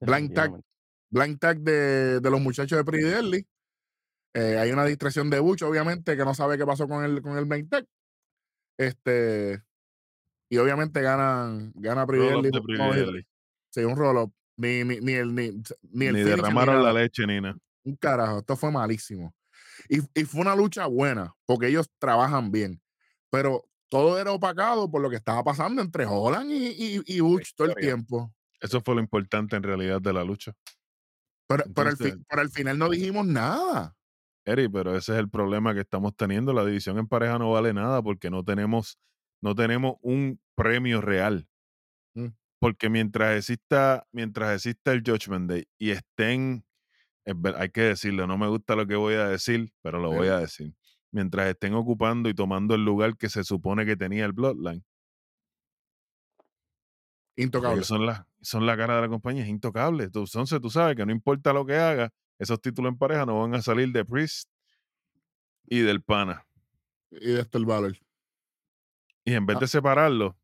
[0.00, 0.52] Blind tag,
[1.10, 3.46] blind tag de, de los muchachos de Pretty
[4.34, 7.38] eh, hay una distracción de Bucho, obviamente, que no sabe qué pasó con el, con
[7.38, 7.86] el blind tag.
[8.76, 9.62] Este,
[10.50, 13.24] y obviamente ganan, gana Pretty
[13.70, 14.32] Sí, un roll-up.
[14.56, 15.50] Ni, ni, ni, el, ni,
[15.92, 17.56] ni el ni derramaron la leche, Nina.
[17.84, 19.32] Un carajo, esto fue malísimo.
[19.88, 22.80] Y, fue una lucha buena, porque ellos trabajan bien.
[23.30, 27.54] Pero todo era opacado por lo que estaba pasando entre Holland y, y, y Butch
[27.54, 28.32] todo el tiempo.
[28.60, 30.52] Eso fue lo importante en realidad de la lucha.
[31.48, 33.96] Pero, pero, al fin, pero al final no dijimos nada.
[34.44, 36.52] Eri, pero ese es el problema que estamos teniendo.
[36.52, 38.98] La división en pareja no vale nada porque no tenemos,
[39.42, 41.48] no tenemos un premio real.
[42.14, 42.28] Mm.
[42.58, 46.64] Porque mientras exista, mientras exista el Judgment Day y estén,
[47.24, 50.38] hay que decirlo, no me gusta lo que voy a decir, pero lo voy a
[50.38, 50.72] decir.
[51.10, 54.84] Mientras estén ocupando y tomando el lugar que se supone que tenía el Bloodline,
[57.36, 57.84] Intocable.
[57.84, 60.04] son la, son la cara de la compañía, es intocable.
[60.04, 63.54] Entonces tú sabes que no importa lo que haga, esos títulos en pareja no van
[63.54, 64.48] a salir de Priest
[65.66, 66.44] y del Pana.
[67.10, 67.96] Y de el valor.
[69.24, 69.60] Y en vez Ah.
[69.60, 70.36] de separarlo,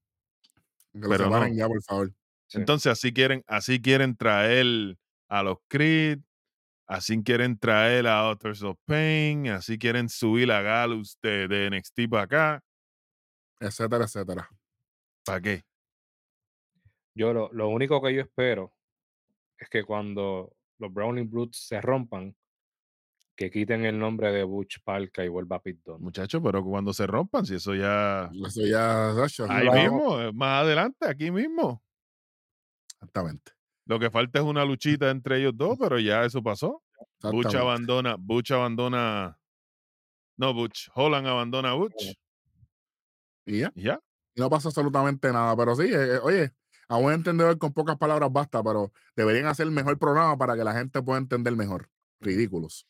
[0.92, 1.58] Que lo Pero separen no.
[1.58, 2.14] ya, por favor.
[2.52, 4.96] Entonces así quieren, así quieren traer
[5.28, 6.20] a los Creed,
[6.86, 12.08] así quieren traer a Authors of Pain, así quieren subir a Galus de, de NXT
[12.10, 12.64] para acá.
[13.60, 14.48] Etcétera, etcétera.
[15.24, 15.62] ¿Para qué?
[17.14, 18.74] Yo lo, lo único que yo espero
[19.58, 22.36] es que cuando los Browning Brutes se rompan,
[23.36, 25.80] que quiten el nombre de Butch Palca y vuelva a Pit.
[25.98, 28.30] Muchachos, pero cuando se rompan, si eso ya...
[28.46, 29.10] Eso ya,
[29.48, 31.82] Ahí mismo, eh, más adelante, aquí mismo.
[32.94, 33.52] Exactamente.
[33.86, 36.82] Lo que falta es una luchita entre ellos dos, pero ya eso pasó.
[37.22, 39.38] Butch abandona, Butch abandona.
[40.36, 40.88] No, Butch.
[40.94, 42.14] Holland abandona a Butch.
[43.46, 43.72] Y ya.
[43.74, 44.00] Y ya.
[44.36, 45.56] No pasa absolutamente nada.
[45.56, 46.52] Pero sí, eh, eh, oye,
[46.88, 50.64] a buen entendedor con pocas palabras basta, pero deberían hacer el mejor programa para que
[50.64, 51.90] la gente pueda entender mejor.
[52.20, 52.86] Ridículos.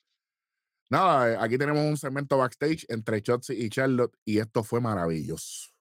[0.90, 5.73] Nada, eh, aquí tenemos un segmento backstage entre Chotzi y Charlotte y esto fue maravilloso.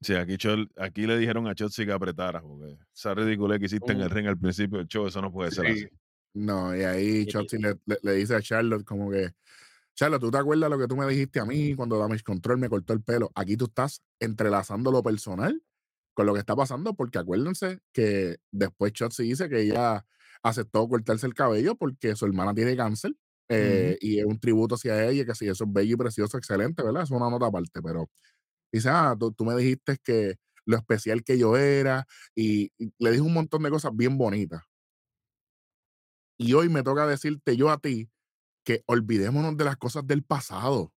[0.00, 3.92] Sí, aquí, Chol- aquí le dijeron a Chotzi que apretara, porque esa ridícula que hiciste
[3.92, 4.14] en el Uh.
[4.14, 5.72] ring al principio del show, eso no puede ser Sí.
[5.72, 5.88] así.
[6.34, 7.26] No, y ahí.
[7.26, 9.30] Chotzi le, le- le dice a Charlotte como que,
[9.96, 12.68] Charlotte, ¿tú te acuerdas lo que tú me dijiste a mí cuando Damage Control me
[12.68, 13.32] cortó el pelo?
[13.34, 15.60] Aquí tú estás entrelazando lo personal
[16.14, 20.04] con lo que está pasando, porque acuérdense que después Chotzi dice que ella
[20.44, 23.12] aceptó cortarse el cabello porque su hermana tiene cáncer
[23.48, 26.82] eh, y es un tributo hacia ella, que sí, eso es bello y precioso, excelente,
[26.84, 27.02] ¿verdad?
[27.02, 28.08] Es una nota aparte, pero
[28.72, 33.12] dice, ah, tú, tú me dijiste que lo especial que yo era y, y le
[33.12, 34.62] dijo un montón de cosas bien bonitas.
[36.38, 38.10] Y hoy me toca decirte yo a ti
[38.64, 40.92] que olvidémonos de las cosas del pasado.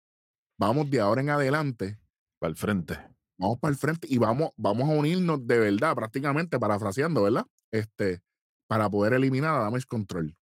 [0.60, 2.00] Vamos de ahora en adelante,
[2.40, 2.98] Para el frente.
[3.38, 7.46] vamos para el frente y vamos, vamos a unirnos de verdad, prácticamente, parafraseando, ¿verdad?
[7.72, 8.22] Este,
[8.68, 10.36] para poder eliminar a Damage Control.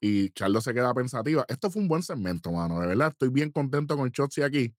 [0.00, 1.44] Y Charlo se queda pensativa.
[1.48, 2.80] Esto fue un buen segmento, mano.
[2.80, 4.74] De verdad, estoy bien contento con Chotzi aquí.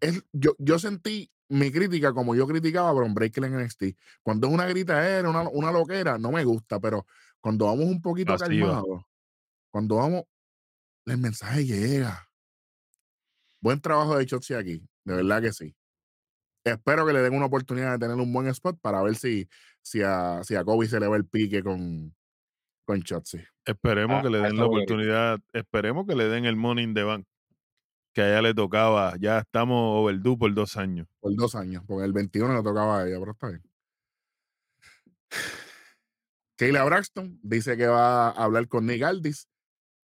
[0.00, 3.96] Es- yo, yo sentí mi crítica como yo criticaba a Bron Breaker en NXT.
[4.22, 7.06] Cuando es una gritadera, una, una loquera, no me gusta, pero
[7.40, 8.32] cuando vamos un poquito
[8.70, 9.04] calmados,
[9.70, 10.22] cuando vamos,
[11.06, 12.26] el mensaje llega.
[13.60, 15.74] Buen trabajo de Chotzi aquí, de verdad que sí.
[16.64, 19.48] Espero que le den una oportunidad de tener un buen spot para ver si,
[19.82, 22.14] si, a, si a Kobe se le va el pique con,
[22.86, 23.38] con Chotzi.
[23.66, 27.02] Esperemos A- que le den la oportunidad, esperemos que le den el money in the
[27.02, 27.26] bank
[28.14, 29.16] que a ella le tocaba.
[29.18, 31.06] Ya estamos overdue por dos años.
[31.20, 33.62] Por dos años, porque el 21 le tocaba a ella, pero está bien.
[36.56, 39.48] Kayla Braxton dice que va a hablar con Nick Aldis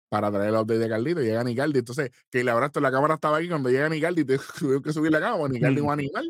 [0.08, 1.20] para traer el update de Carlito.
[1.20, 1.78] Llega Nick Aldis.
[1.78, 3.48] Entonces, Kayla Braxton, la cámara estaba aquí.
[3.48, 4.26] Cuando llega Nick Aldis,
[4.58, 5.48] tuvo que subir la cámara.
[5.48, 6.24] Nick Aldis va a animar.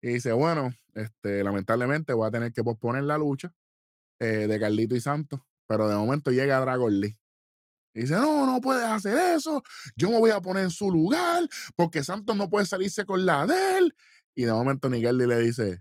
[0.00, 3.52] Y dice: Bueno, este, lamentablemente voy a tener que posponer la lucha
[4.18, 5.40] eh, de Carlito y Santos.
[5.68, 7.18] Pero de momento llega Dragon Lee.
[7.96, 9.62] Y dice: No, no puedes hacer eso.
[9.96, 13.46] Yo me voy a poner en su lugar porque Santos no puede salirse con la
[13.46, 13.96] de él.
[14.34, 15.80] Y de momento Nick Aldis le dice: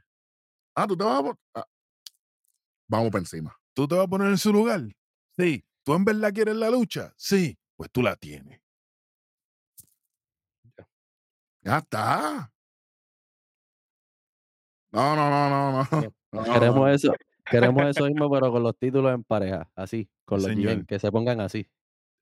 [0.75, 1.23] Ah, tú te vas a.
[1.23, 1.67] pon- ah,
[2.87, 3.53] vamos para encima.
[3.73, 4.81] ¿Tú te vas a poner en su lugar?
[5.37, 5.65] Sí.
[5.83, 7.13] ¿Tú en verdad quieres la lucha?
[7.17, 7.59] Sí.
[7.75, 8.61] Pues tú la tienes.
[11.61, 12.49] Ya está.
[14.93, 15.99] No, no, no, no, no.
[15.99, 16.15] Bien.
[16.53, 17.13] Queremos eso.
[17.43, 19.69] Queremos eso mismo, pero con los títulos en pareja.
[19.75, 20.49] Así, con los.
[20.49, 21.69] GM, que se pongan así.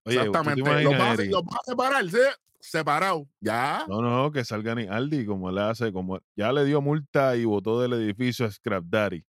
[0.06, 0.84] Oye, ¿tú te Exactamente.
[0.84, 2.18] Los vas, los vas a separar, ¿sí?
[2.60, 3.28] Separado.
[3.42, 3.86] Ya.
[3.90, 7.46] No, no, que salga ni Aldi como él hace, como ya le dio multa y
[7.46, 9.26] votó del edificio a Scrap Daddy.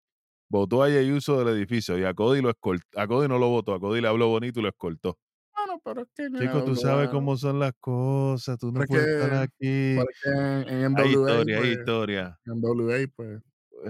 [0.48, 2.86] Votó a Yeyuso del edificio y a Cody lo escoltó.
[3.00, 5.18] A Cody no lo votó, a Cody le habló bonito y lo escoltó.
[5.56, 6.28] Bueno, pero es que.
[6.38, 9.96] Chico, tú sabes cómo son las cosas, tú no puedes estar aquí.
[10.26, 12.38] en, Hay historia, hay pues, historia.
[12.46, 13.42] en NWA, pues,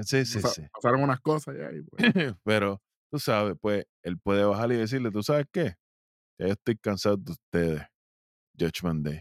[0.03, 0.63] Sí, sí, sí.
[0.73, 1.69] pasaron unas cosas ya.
[1.91, 1.99] pues,
[2.45, 2.81] Pero
[3.11, 5.75] tú sabes, pues él puede bajar y decirle, ¿tú sabes qué?
[6.39, 7.83] Ya yo estoy cansado de ustedes,
[8.59, 9.21] Judgment Day.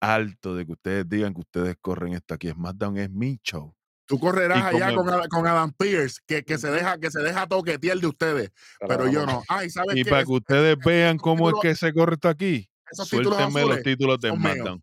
[0.00, 2.50] Alto de que ustedes digan que ustedes corren esto aquí.
[2.50, 3.74] SmackDown es mi show.
[4.06, 7.98] tú correrás allá con, con Adam Pierce, que, que, se deja, que se deja toquetear
[7.98, 9.42] de ustedes, pero yo no.
[9.48, 10.10] Ay, ¿sabes Y qué?
[10.10, 14.30] para que ustedes vean cómo es que se corre esto aquí, suéltenme los títulos de
[14.30, 14.42] míos.
[14.42, 14.82] SmackDown.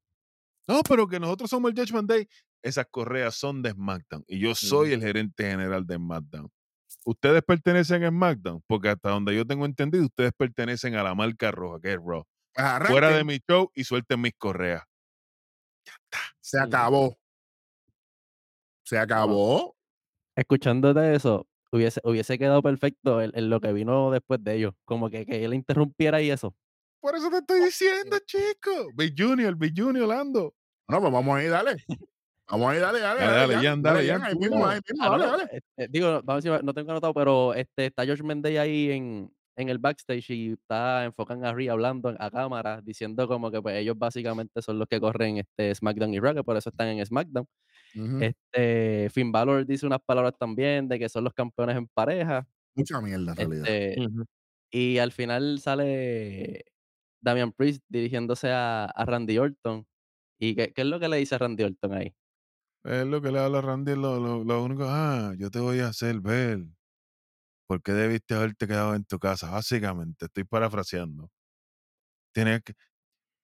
[0.67, 2.27] No, pero que nosotros somos el Judgment Day.
[2.61, 6.49] Esas correas son de SmackDown y yo soy el gerente general de SmackDown.
[7.05, 11.51] Ustedes pertenecen a SmackDown porque hasta donde yo tengo entendido, ustedes pertenecen a la marca
[11.51, 12.23] roja, que es Raw.
[12.87, 14.83] Fuera de mi show y suelten mis correas.
[16.39, 17.17] se acabó.
[18.85, 19.75] Se acabó.
[20.35, 24.73] Escuchándote eso, hubiese, hubiese quedado perfecto en, en lo que vino después de ellos.
[24.85, 26.55] Como que, que él interrumpiera y eso.
[27.01, 28.89] Por eso te estoy diciendo, chico.
[28.95, 30.53] Big Junior, Big Junior, Lando.
[30.89, 31.77] No, pues vamos a ir, dale.
[32.49, 33.21] Vamos a ir, dale, dale.
[33.21, 35.43] Dale, dale, Jan, dale, Jan, Ahí mismo, ahí mismo, dale, dale.
[35.53, 38.57] eh, eh, digo, vamos a ver si no tengo anotado, pero este, está George Mendey
[38.57, 43.49] ahí en, en el backstage y está enfocando a Rhea hablando a cámara, diciendo como
[43.49, 46.69] que pues ellos básicamente son los que corren este SmackDown y Raw, que por eso
[46.69, 47.47] están en SmackDown.
[47.95, 48.19] Ujú.
[48.21, 52.47] Este, Finn Balor dice unas palabras también de que son los campeones en pareja.
[52.75, 53.67] Mucha mierda, en realidad.
[53.67, 54.07] Este,
[54.71, 56.65] y al final sale
[57.21, 59.85] Damian Priest dirigiéndose a, a Randy Orton.
[60.39, 62.13] ¿Y qué, qué es lo que le dice a Randy Orton ahí?
[62.85, 65.79] Es lo que le habla a Randy, lo, lo, lo único, ah, yo te voy
[65.81, 66.63] a hacer ver.
[67.67, 69.49] ¿Por qué debiste haberte quedado en tu casa?
[69.51, 71.29] Básicamente, estoy parafraseando.
[72.33, 72.73] Tienes que,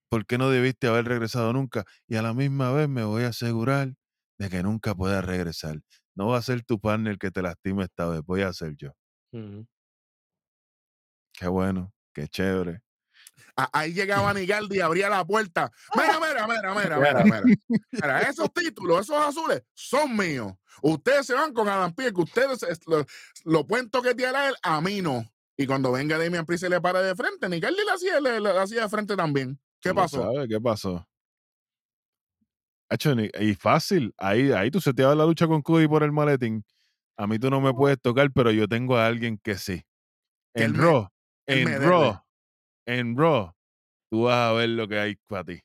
[0.10, 1.86] ¿Por qué no debiste haber regresado nunca?
[2.08, 3.94] Y a la misma vez me voy a asegurar
[4.40, 5.82] de que nunca puedas regresar.
[6.16, 8.76] No va a ser tu partner el que te lastime esta vez, voy a ser
[8.78, 8.92] yo.
[11.34, 12.82] Qué bueno, qué chévere.
[13.56, 15.72] Ahí llegaba Nigaldi y abría la puerta.
[15.96, 17.44] Mira, mira, mira, mira, mira, mira.
[17.92, 20.54] Mira, esos títulos, esos azules, son míos.
[20.82, 23.06] Ustedes se van con Adam Pearce, que ustedes es- lo,
[23.46, 25.26] lo pueden toquetear a él, a mí no.
[25.58, 28.58] Y cuando venga Damian Priest se le para de frente, Nigaldi le hacía, le, le
[28.58, 29.60] hacía de frente también.
[29.82, 30.22] ¿Qué pasó?
[30.24, 31.06] sabes, ¿Qué pasó?
[33.40, 36.66] Y fácil, ahí, ahí tú seteabas la lucha con Cody por el maletín.
[37.18, 39.84] A mí tú no me puedes tocar, pero yo tengo a alguien que sí.
[40.56, 41.10] En Raw,
[41.46, 41.68] en.
[41.82, 42.22] Raw,
[42.98, 43.54] en Raw,
[44.10, 45.62] tú vas a ver lo que hay para ti.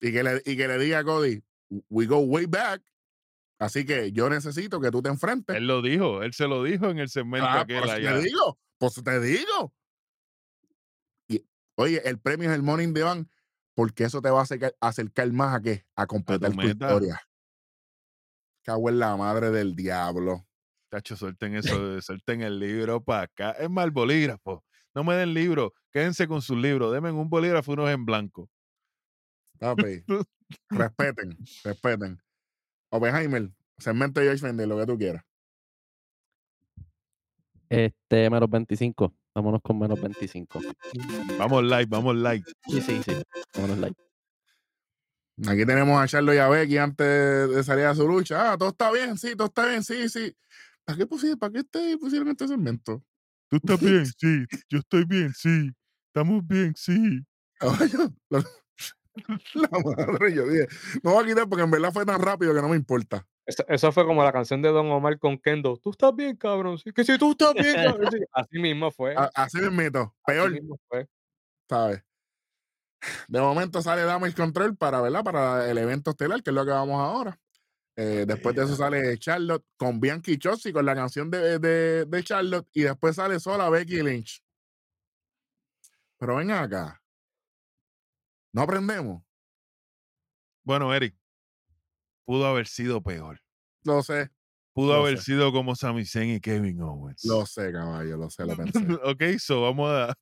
[0.00, 1.42] Y que, le, y que le diga a Cody,
[1.88, 2.82] we go way back.
[3.58, 5.56] Así que yo necesito que tú te enfrentes.
[5.56, 8.14] Él lo dijo, él se lo dijo en el segmento Ah, aquel pues allá.
[8.14, 9.74] te digo, pues te digo.
[11.28, 11.44] Y,
[11.76, 13.30] oye, el premio es el Morning de Van,
[13.74, 15.86] porque eso te va a acercar, acercar más a qué?
[15.96, 17.20] A completar tu, historia.
[18.62, 20.46] Cago en la madre del diablo.
[20.90, 21.66] Tacho, suelten eso,
[22.02, 23.52] suelten el libro para acá.
[23.52, 24.64] Es mal bolígrafo.
[24.94, 26.92] No me den libro, quédense con sus libros.
[26.92, 28.48] Denme un bolígrafo y unos en blanco.
[29.58, 30.04] Papi,
[30.70, 32.22] respeten, respeten.
[32.90, 35.24] Oppenheimer, segmento de George Fender, lo que tú quieras.
[37.68, 39.12] Este, menos 25.
[39.34, 40.60] Vámonos con menos 25.
[41.38, 42.44] Vamos live, vamos live.
[42.68, 43.12] Sí, sí, sí.
[43.54, 43.94] Vámonos live.
[45.48, 47.06] Aquí tenemos a Charlo y a Becky antes
[47.50, 48.52] de salir a su lucha.
[48.52, 50.36] Ah, todo está bien, sí, todo está bien, sí, sí.
[50.84, 53.02] ¿Para qué, pusieron, ¿para qué este- pusieron este segmento?
[53.60, 54.06] ¿Tú estás bien?
[54.06, 54.44] Sí.
[54.68, 55.70] Yo estoy bien, sí.
[56.08, 57.20] Estamos bien, sí.
[57.58, 58.44] Caballo, la,
[59.54, 60.66] la madre, yo dije,
[61.02, 63.26] no voy a quitar porque en verdad fue tan rápido que no me importa.
[63.46, 65.76] Eso, eso fue como la canción de Don Omar con Kendo.
[65.76, 66.78] Tú estás bien, cabrón.
[66.78, 68.10] Sí, que si tú estás bien, cabrón.
[68.10, 69.14] Sí, Así mismo fue.
[69.16, 69.58] A- Así
[70.26, 71.06] peor, mismo fue.
[71.68, 72.02] ¿sabes?
[73.28, 75.22] De momento sale Damage Control para, ¿verdad?
[75.22, 77.38] Para el evento estelar, que es lo que vamos ahora.
[77.96, 82.24] Eh, después de eso sale Charlotte con Bianchi Chossi con la canción de, de, de
[82.24, 84.42] Charlotte y después sale sola Becky Lynch.
[86.18, 87.00] Pero ven acá.
[88.52, 89.22] No aprendemos.
[90.64, 91.14] Bueno, Eric,
[92.24, 93.40] pudo haber sido peor.
[93.84, 94.30] Lo sé,
[94.72, 95.24] Pudo Lo haber sé.
[95.26, 97.24] sido como Sami Zayn y Kevin Owens.
[97.24, 98.78] lo sé, caballo, lo sé, lo pensé.
[99.04, 100.14] ok, so vamos a.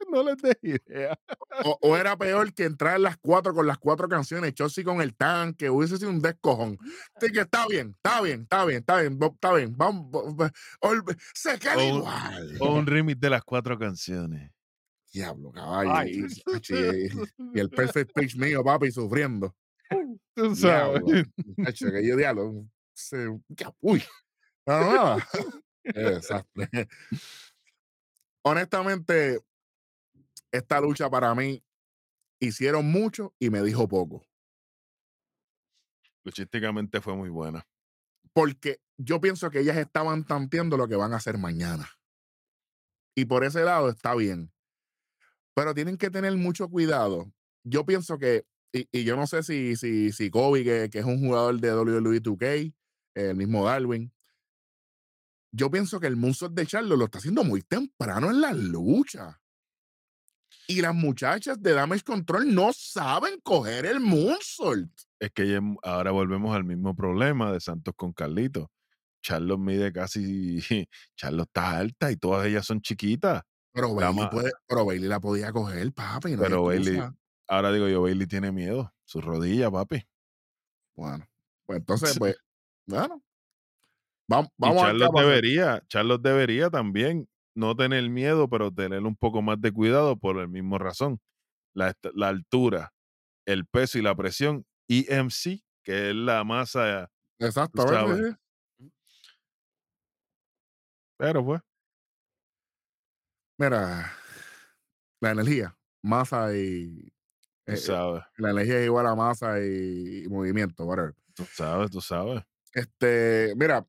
[0.10, 1.18] no les des idea.
[1.64, 5.14] O, o era peor que entrar las cuatro con las cuatro canciones, Chossi con el
[5.14, 6.78] tanque, hubiese sido un descojón.
[7.14, 9.76] Así que está bien, está bien, está bien, está bien, está bien.
[9.76, 10.10] Vamos,
[11.34, 12.56] se queda O igual.
[12.60, 14.50] O un remix de las cuatro canciones.
[15.12, 15.92] Diablo, caballo.
[15.94, 16.26] Ay.
[16.68, 19.54] Y, el perfect pitch mío, papi, sufriendo.
[20.34, 21.02] Tú sabes.
[21.04, 21.24] Diablo,
[21.92, 22.66] que yo diablo.
[22.92, 23.28] se-
[23.80, 24.02] uy.
[24.66, 25.18] No, no,
[25.84, 26.68] desastre.
[28.42, 29.40] Honestamente,
[30.56, 31.62] esta lucha para mí
[32.40, 34.26] hicieron mucho y me dijo poco.
[36.24, 37.66] Luchísticamente fue muy buena.
[38.32, 41.88] Porque yo pienso que ellas estaban tanteando lo que van a hacer mañana.
[43.14, 44.52] Y por ese lado está bien.
[45.54, 47.32] Pero tienen que tener mucho cuidado.
[47.64, 51.04] Yo pienso que, y, y yo no sé si, si, si Kobe, que, que es
[51.04, 52.74] un jugador de WWE 2K,
[53.14, 54.12] el mismo Darwin,
[55.52, 59.40] yo pienso que el moonsault de Charlo lo está haciendo muy temprano en la lucha.
[60.68, 64.90] Y las muchachas de Damage Control no saben coger el moonsault.
[65.20, 68.70] Es que ahora volvemos al mismo problema de Santos con Carlito.
[69.22, 70.58] Charlos mide casi.
[71.16, 73.42] Charlos está alta y todas ellas son chiquitas.
[73.72, 76.32] Pero Bailey, puede, pero Bailey la podía coger, papi.
[76.32, 77.12] No Pero Bailey-
[77.46, 78.92] ahora digo yo, Bailey tiene miedo.
[79.04, 80.02] Su rodilla, papi.
[80.96, 81.28] Bueno,
[81.66, 82.36] pues entonces, pues,
[82.86, 83.22] bueno.
[84.28, 85.26] Vamos, Y vamos a ver qué Charlos a pasar.
[85.28, 90.38] debería, Charlos debería también no tener miedo, pero tener un poco más de cuidado por
[90.38, 91.20] el mismo razón.
[91.74, 92.92] La, la altura,
[93.46, 98.36] el peso y la presión, EMC, que es la masa, Exacto, sí.
[101.16, 101.60] pero pues,
[103.58, 104.12] Mira,
[105.20, 107.12] la energía, masa y.
[107.66, 111.14] tú eh, eh, sabes, la energía es igual a masa y, y movimiento, whatever.
[111.34, 112.42] tú sabes, tú sabes.
[112.72, 113.86] Este, mira,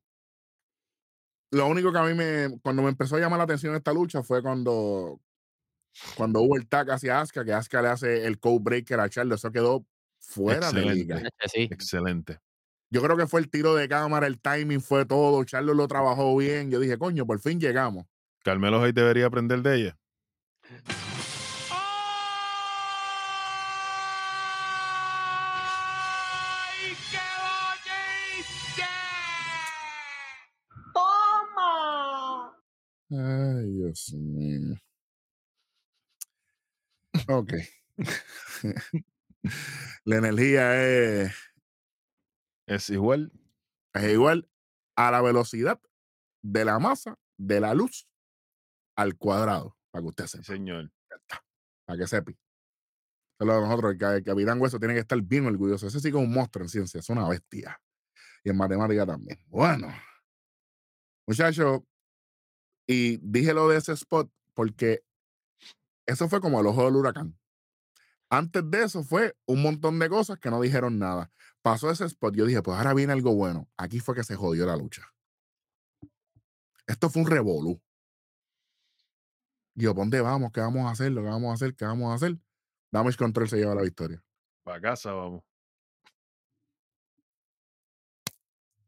[1.50, 4.22] lo único que a mí me, cuando me empezó a llamar la atención esta lucha
[4.22, 5.20] fue cuando,
[6.16, 9.34] cuando hubo el tag hacia Asuka, que Asuka le hace el code breaker a Charlo,
[9.34, 9.86] eso quedó
[10.18, 11.16] fuera de liga.
[11.16, 11.28] Excelente.
[11.44, 12.38] Eh, Sí, Excelente.
[12.90, 16.34] Yo creo que fue el tiro de cámara, el timing fue todo, Charlo lo trabajó
[16.36, 18.06] bien, yo dije, coño, por fin llegamos.
[18.42, 19.98] Carmelo Hayes debería aprender de ella.
[33.10, 34.76] Ay, Dios mío.
[37.28, 37.52] Ok.
[40.04, 41.32] la energía es,
[42.66, 43.32] Es igual.
[43.94, 44.48] es igual
[44.96, 45.80] a la velocidad
[46.42, 48.08] de la masa de la luz
[48.96, 50.44] al cuadrado, para que usted Sí, sepa.
[50.44, 50.90] señor.
[51.10, 51.44] Ya está,
[51.86, 52.30] Para que sepa.
[52.30, 52.38] Eso
[53.40, 55.86] es lo de nosotros, el capitán Hueso tiene que estar bien orgulloso.
[55.86, 57.80] Ese sí que es un monstruo en ciencia, es una bestia.
[58.42, 59.38] Y en matemática también.
[59.46, 59.88] Bueno,
[61.26, 61.82] muchachos,
[62.88, 65.04] y dije lo de ese spot porque
[66.06, 67.38] eso fue como el ojo del huracán.
[68.30, 71.30] Antes de eso fue un montón de cosas que no dijeron nada.
[71.62, 73.68] Pasó ese spot, yo dije, pues ahora viene algo bueno.
[73.76, 75.02] Aquí fue que se jodió la lucha.
[76.86, 77.80] Esto fue un revolú.
[79.74, 80.50] Yo, ¿por dónde vamos?
[80.50, 81.12] ¿Qué vamos a hacer?
[81.12, 81.76] ¿Lo que vamos a hacer?
[81.76, 82.38] ¿Qué vamos a hacer?
[82.90, 84.24] Damage Control se lleva la victoria.
[84.64, 85.44] Para casa vamos.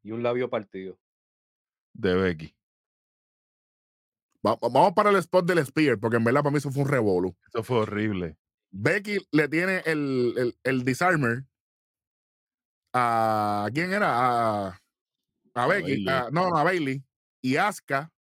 [0.02, 0.98] Y un labio partido.
[1.92, 2.59] De Becky.
[4.46, 6.88] Va- vamos para el spot del Spear, porque en verdad para mí eso fue un
[6.88, 7.36] revolú.
[7.52, 8.36] Eso fue horrible.
[8.70, 11.44] Becky le tiene el, el, el disarmer
[12.92, 13.68] a.
[13.74, 14.08] ¿Quién era?
[14.68, 14.80] A,
[15.54, 16.08] a Becky.
[16.08, 17.02] A- no, no, a Bailey.
[17.42, 18.12] Y Asuka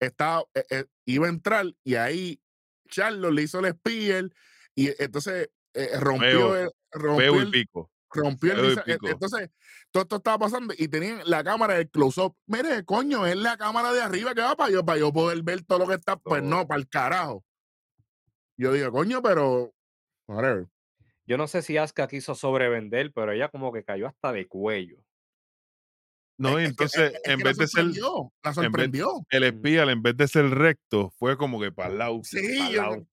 [0.00, 2.40] estaba, eh, eh, iba a entrar y ahí
[2.88, 4.30] Charlo le hizo el Spear
[4.74, 7.90] y entonces eh, rompió, Feo, el, rompió, Feo y pico.
[8.12, 9.08] Rompió el pico.
[9.08, 9.50] Entonces,
[9.90, 12.36] todo esto estaba pasando y tenían la cámara del close-up.
[12.46, 15.62] Mire, coño, es la cámara de arriba que va para yo, para yo poder ver
[15.64, 16.16] todo lo que está.
[16.16, 16.68] Pues no, Todo.
[16.68, 17.44] para el carajo.
[18.56, 19.72] Yo digo, coño, pero.
[20.28, 20.66] Whatever.
[21.26, 24.96] Yo no sé si Asuka quiso sobrevender, pero ella como que cayó hasta de cuello.
[26.38, 29.26] No, y Es entonces, es que en vez de ser sorprendió, la vez- sorprendió.
[29.28, 32.20] el espía, en vez de ser recto, fue como que para el lado.
[32.24, 33.06] Sí, yo, lado.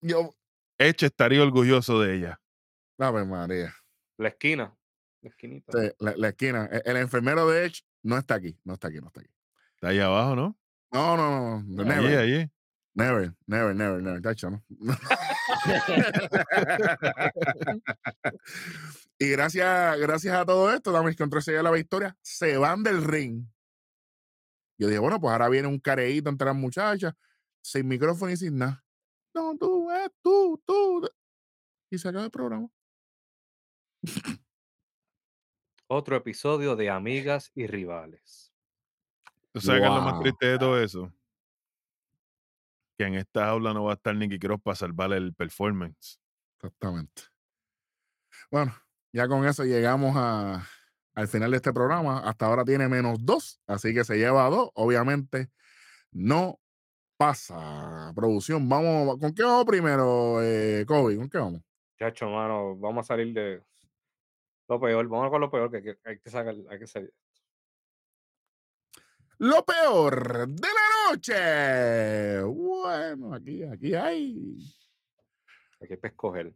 [0.00, 0.34] yo.
[0.78, 2.40] Estaría orgulloso de ella.
[2.98, 3.74] Ave María.
[4.20, 4.76] La esquina.
[5.22, 5.72] La esquinita.
[5.72, 6.68] Sí, la, la esquina.
[6.70, 8.58] El, el enfermero de Edge no está aquí.
[8.64, 9.30] No está aquí, no está aquí.
[9.76, 10.58] Está ahí abajo, ¿no?
[10.92, 11.82] No, no, no.
[11.82, 12.50] Allí, Never, allí.
[12.94, 14.20] never, never, never, never.
[14.20, 14.62] Tacho, ¿no?
[19.18, 22.14] y gracias, gracias a todo esto, Damage Control se lleva la victoria.
[22.20, 23.46] Se van del ring.
[24.78, 27.14] Yo dije, bueno, pues ahora viene un careíto entre las muchachas,
[27.62, 28.84] sin micrófono y sin nada.
[29.34, 31.08] No, tú, eh, tú, tú.
[31.90, 32.68] Y se acaba el programa.
[35.88, 38.52] Otro episodio de Amigas y Rivales.
[39.52, 40.22] ¿Tú sabes qué es lo más Wow.
[40.22, 41.12] triste de todo eso?
[42.96, 46.20] Que en esta jaula no va a estar Nicky Cross para salvar el performance.
[46.56, 47.22] Exactamente.
[48.50, 48.74] Bueno,
[49.12, 50.64] ya con eso llegamos a,
[51.14, 52.20] al final de este programa.
[52.20, 54.70] Hasta ahora tiene menos dos, así que se lleva a dos.
[54.74, 55.50] Obviamente
[56.12, 56.60] no
[57.16, 58.12] pasa.
[58.14, 61.16] Producción, vamos, ¿con qué vamos primero, eh, Kobe?
[61.16, 61.62] ¿Con qué vamos?
[61.98, 63.62] Chacho, mano, vamos a salir de
[64.70, 65.08] lo peor.
[65.08, 67.12] Vamos con lo peor que, que hay que sacar, hay que salir.
[69.38, 72.42] Lo peor de la noche.
[72.44, 74.56] Bueno, aquí, aquí hay.
[75.80, 76.54] Hay que escoger.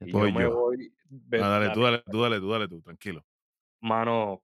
[0.00, 0.54] Y Voy yo me yo.
[0.54, 0.92] voy.
[1.40, 3.24] Ah, dale, tú, dale, tú, dale, tú, dale tú, tranquilo.
[3.80, 4.42] Mano,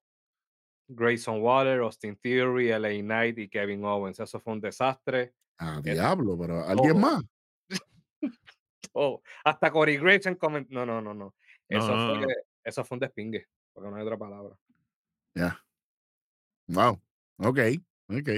[0.89, 4.21] Grayson Waller, Austin Theory, LA Knight y Kevin Owens.
[4.21, 5.35] Eso fue un desastre.
[5.59, 7.01] A Eh, diablo, pero ¿alguien todo.
[7.01, 7.23] más?
[9.45, 11.35] Hasta Corey Graves en coment- No, no, no, no.
[11.69, 12.33] Eso, No, no, fue, no.
[12.65, 14.57] Eso fue un despingue, porque no hay otra palabra.
[15.35, 15.61] Ya.
[16.69, 17.01] Wow.
[17.39, 17.59] Ok,
[18.09, 18.31] ok.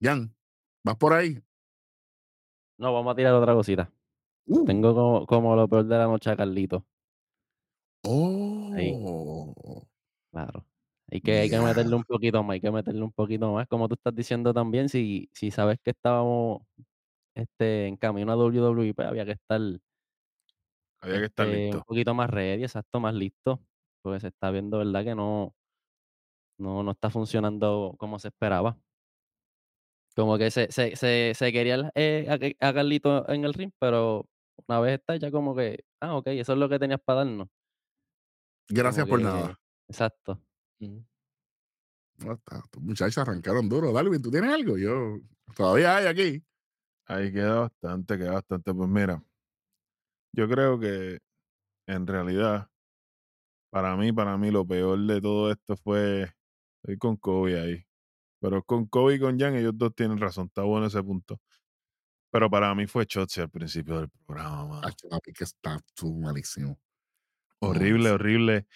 [0.00, 0.34] Jan,
[0.84, 1.42] ¿vas por ahí?
[2.78, 3.90] No, vamos a tirar otra cosita.
[4.46, 4.64] Uh.
[4.64, 6.84] Tengo como, como lo peor de la noche a Carlito.
[8.04, 9.86] Oh.
[10.30, 10.64] Claro.
[11.10, 13.66] Hay que, hay que meterle un poquito más, hay que meterle un poquito más.
[13.66, 16.62] Como tú estás diciendo también, si, si sabes que estábamos
[17.34, 19.60] este, en camino a WWE, pues había que estar
[21.00, 21.78] Había que estar este, listo.
[21.78, 23.60] un poquito más ready, exacto, más listo,
[24.02, 25.04] porque se está viendo, ¿verdad?
[25.04, 25.54] Que no,
[26.58, 28.76] no, no está funcionando como se esperaba.
[30.16, 34.28] Como que se, se, se, se quería eh, a, Carlito en el ring, pero
[34.66, 37.48] una vez está ya como que, ah, ok, eso es lo que tenías para darnos.
[38.68, 39.60] Gracias Como por que- nada.
[39.88, 40.42] Exacto.
[40.80, 41.04] Ujú.
[42.18, 43.92] No, está- estos muchachos arrancaron duro.
[43.92, 44.76] Darwin, ¿tú tienes algo?
[44.76, 45.18] Yo
[45.56, 46.44] todavía hay aquí.
[47.06, 48.74] Ahí queda bastante, queda bastante.
[48.74, 49.22] Pues mira,
[50.38, 51.18] yo creo que
[51.88, 52.70] en realidad,
[53.72, 56.32] para mí, para mí, lo peor de todo esto fue
[56.76, 57.84] estoy con Kobe ahí.
[58.40, 60.46] Pero con Kobe y con Jan, ellos dos tienen razón.
[60.46, 61.40] Está bueno ese punto.
[62.30, 64.88] Pero para mí fue Chotzi al principio del programa, mano.
[65.34, 66.78] Que está malísimo.
[67.58, 68.68] Horrible, horrible.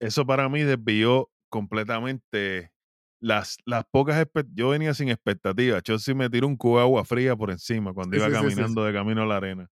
[0.00, 2.72] Eso para mí desvió completamente
[3.20, 5.82] las, las pocas Yo venía sin expectativas.
[5.82, 8.40] Chelsea me tiró un cubo de agua fría por encima cuando Sí, iba sí, sí,
[8.40, 9.70] caminando de camino a la arena.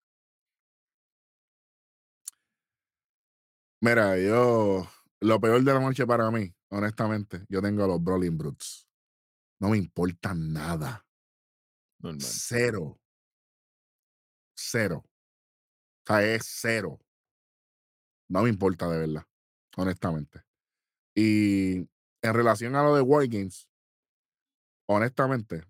[3.81, 4.87] Mira, yo.
[5.21, 8.87] Lo peor de la noche para mí, honestamente, yo tengo a los Brawling Brutes.
[9.59, 11.05] No me importa nada.
[11.99, 12.21] Normal.
[12.21, 12.99] Cero.
[14.55, 15.03] Cero.
[15.05, 16.99] O sea, es cero.
[18.29, 19.25] No me importa de verdad,
[19.75, 20.41] honestamente.
[21.15, 21.79] Y
[22.21, 23.67] en relación a lo de War Games,
[24.87, 25.63] honestamente,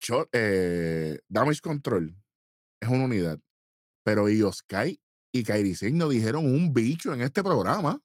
[0.00, 2.16] yo, eh, Damage Control
[2.80, 3.40] es una unidad,
[4.04, 5.00] pero Ioskai
[5.32, 8.00] y Kairi Singh no dijeron un bicho en este programa.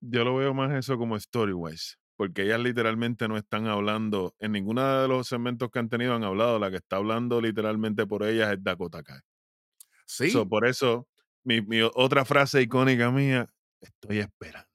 [0.00, 5.02] Yo lo veo más eso como story-wise, porque ellas literalmente no están hablando, en ninguno
[5.02, 8.52] de los segmentos que han tenido han hablado, la que está hablando literalmente por ellas
[8.52, 9.20] es Dakota Kai.
[10.06, 11.06] Sí, So, por eso,
[11.44, 13.46] mi, mi otra frase icónica mía,
[13.80, 14.68] estoy esperando.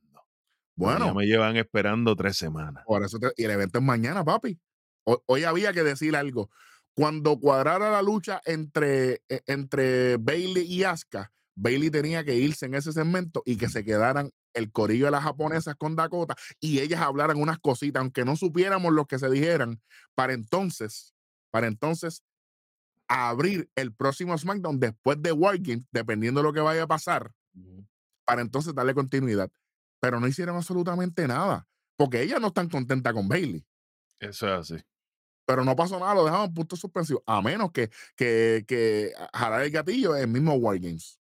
[0.77, 2.83] Porque ya bueno, me llevan esperando tres semanas.
[2.85, 4.59] por eso te- y el evento es mañana, papi.
[5.05, 6.49] Ho- Hoy, había que decir algo.
[6.95, 12.75] Cuando cuadrara la lucha entre, e- entre Bailey y Asuka, Bailey tenía que irse en
[12.75, 17.01] ese segmento y que se quedaran el corillo de las japonesas con Dakota y ellas
[17.01, 19.81] hablaran unas cositas, aunque no supiéramos lo que se dijeran,
[20.15, 21.13] para entonces,
[21.51, 22.23] para entonces
[23.07, 27.31] abrir el próximo SmackDown después de War Games, dependiendo de lo que vaya a pasar,
[28.25, 29.51] para entonces darle continuidad.
[29.99, 31.67] Pero no hicieron absolutamente nada,
[31.97, 33.65] porque ellas no están contentas con Bailey.
[34.19, 34.83] Eso es así.
[35.45, 39.61] Pero no pasó nada, lo dejaron en punto suspensivo, a menos que, que, que jalar
[39.61, 41.19] el gatillo en el mismo War Games.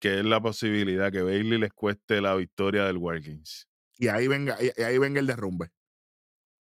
[0.00, 3.68] Que es la posibilidad que Bailey les cueste la victoria del War Games.
[3.98, 5.70] Y ahí venga, y y ahí venga el derrumbe.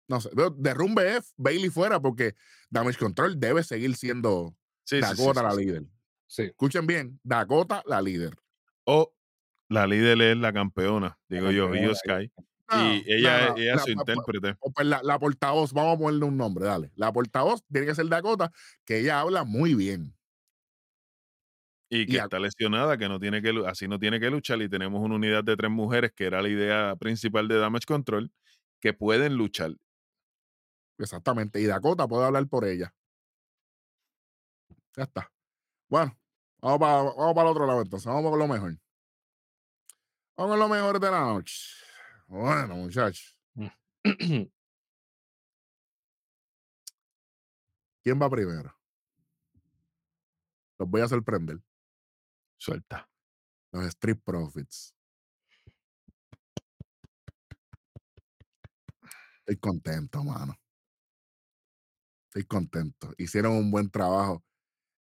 [0.08, 2.34] No sé, pero derrumbe es Bailey fuera porque
[2.70, 5.64] Damage Control debe seguir siendo Sí, sí, sí, Dakota sí, la sí.
[5.64, 5.82] líder.
[6.26, 6.42] Sí.
[6.42, 8.36] Escuchen bien, Dakota la líder.
[8.84, 9.14] O
[9.68, 12.32] la líder es la campeona, digo yo, campeona, Io Sky.
[12.70, 14.56] No, y ella, no, no, ella es su pa- intérprete.
[14.74, 16.90] pues la, la portavoz, vamos a ponerle un nombre, dale.
[16.96, 18.50] La portavoz tiene que ser Dakota,
[18.84, 20.16] que ella habla muy bien.
[21.90, 24.60] Y que está lesionada, que no tiene que así no tiene que luchar.
[24.62, 28.32] Y tenemos una unidad de tres mujeres, que era la idea principal de Damage Control,
[28.80, 29.76] que pueden luchar.
[30.98, 31.60] Exactamente.
[31.60, 32.92] Y Dakota puede hablar por ella.
[34.96, 35.30] Ya está.
[35.88, 36.16] Bueno,
[36.60, 38.06] vamos para, vamos para el otro lado entonces.
[38.06, 38.76] Vamos con lo mejor.
[40.36, 41.83] Vamos con lo mejor de la noche.
[42.26, 43.38] Bueno, muchachos.
[48.02, 48.74] ¿Quién va primero?
[50.78, 51.60] Los voy a sorprender.
[52.58, 53.08] Suelta.
[53.72, 54.94] Los Street Profits.
[59.38, 60.54] Estoy contento, mano.
[62.28, 63.12] Estoy contento.
[63.18, 64.42] Hicieron un buen trabajo.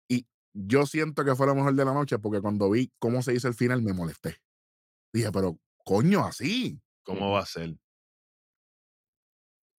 [0.08, 3.34] Y yo siento que fue lo mejor de la noche porque cuando vi cómo se
[3.34, 4.38] hizo el final me molesté.
[5.12, 6.80] Dije, pero coño, así.
[7.02, 7.74] ¿Cómo va a ser?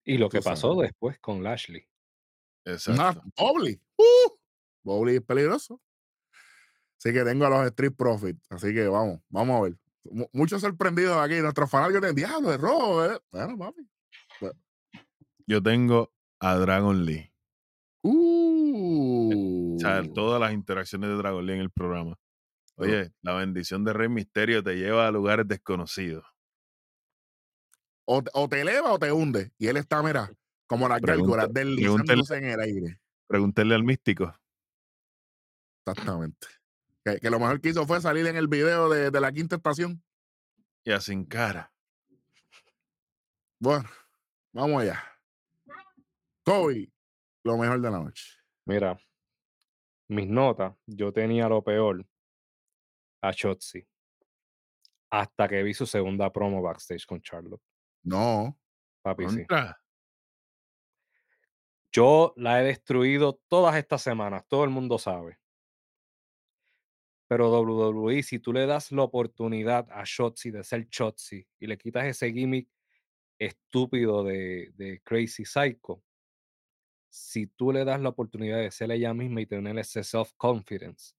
[0.06, 0.90] Y lo Tú que pasó sabes.
[0.90, 1.88] después con Lashley.
[2.66, 3.24] Exacto.
[3.38, 3.80] Bowley.
[3.98, 4.32] Uh,
[4.84, 5.82] Bowley es peligroso.
[6.98, 8.46] Así que tengo a los Street Profits.
[8.52, 9.78] Así que vamos, vamos a ver.
[10.06, 11.36] Mu- Muchos sorprendidos aquí.
[11.40, 13.06] Nuestros fanáticos de diablo, de robo.
[13.06, 13.20] eh".
[13.32, 13.88] Bueno, papi.
[15.48, 17.34] Yo tengo a Dragon Lee.
[18.02, 19.76] Uh.
[19.76, 22.18] O sea, todas las interacciones de Dragon Lee en el programa.
[22.76, 26.26] Oye, la bendición de Rey Misterio te lleva a lugares desconocidos.
[28.06, 29.52] O, te- o te eleva o te hunde.
[29.58, 30.32] Y él está, mira,
[30.68, 33.00] como las gárgolas, deslizándose en el aire.
[33.28, 34.34] Pregúntale al místico.
[35.86, 36.48] Exactamente.
[37.04, 39.56] Que, que lo mejor que hizo fue salir en el video de, de la quinta
[39.58, 40.02] estación.
[40.86, 41.72] Y sin cara.
[43.60, 43.90] Bueno,
[44.52, 45.02] vamos allá.
[46.44, 46.92] Kobe,
[47.44, 48.40] lo mejor de la noche.
[48.66, 48.98] Mira,
[50.10, 52.06] mis notas, yo tenía lo peor
[53.22, 53.88] a Shotzi.
[55.10, 57.62] Hasta que vi su segunda promo backstage con Charlotte.
[58.04, 58.60] No,
[59.02, 59.36] Papi, sí.
[59.38, 59.78] Contra.
[61.92, 65.38] Yo la he destruido todas estas semanas, todo el mundo sabe.
[67.28, 71.78] Pero WWE, si tú le das la oportunidad a Shotzi de ser Shotzi y le
[71.78, 72.70] quitas ese gimmick
[73.40, 76.04] estúpido de, de Crazy Psycho,
[77.10, 81.14] si tú le das la oportunidad de ser ella misma y tener ese self-confidence,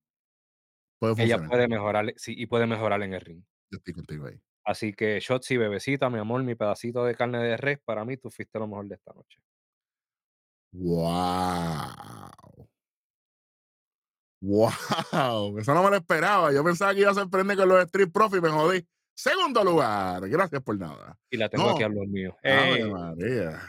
[1.19, 3.45] ella puede mejorar, sí, y puede mejorar en el ring.
[3.71, 4.41] Yo estoy contigo ahí.
[4.65, 8.31] Así que, Shotzi, bebecita, mi amor, mi pedacito de carne de res, para mí tú
[8.31, 9.39] fuiste lo mejor de esta noche.
[10.73, 12.69] ¡Wow!
[14.41, 15.59] ¡Wow!
[15.59, 16.53] Eso no me lo esperaba.
[16.53, 18.87] Yo pensaba que iba a sorprender con los Street Profits me jodí.
[19.15, 20.29] Segundo lugar.
[20.29, 21.17] Gracias por nada.
[21.31, 21.71] Y la tengo No.
[21.75, 22.35] aquí a los míos.
[22.43, 22.85] Ave.
[22.91, 23.61] María.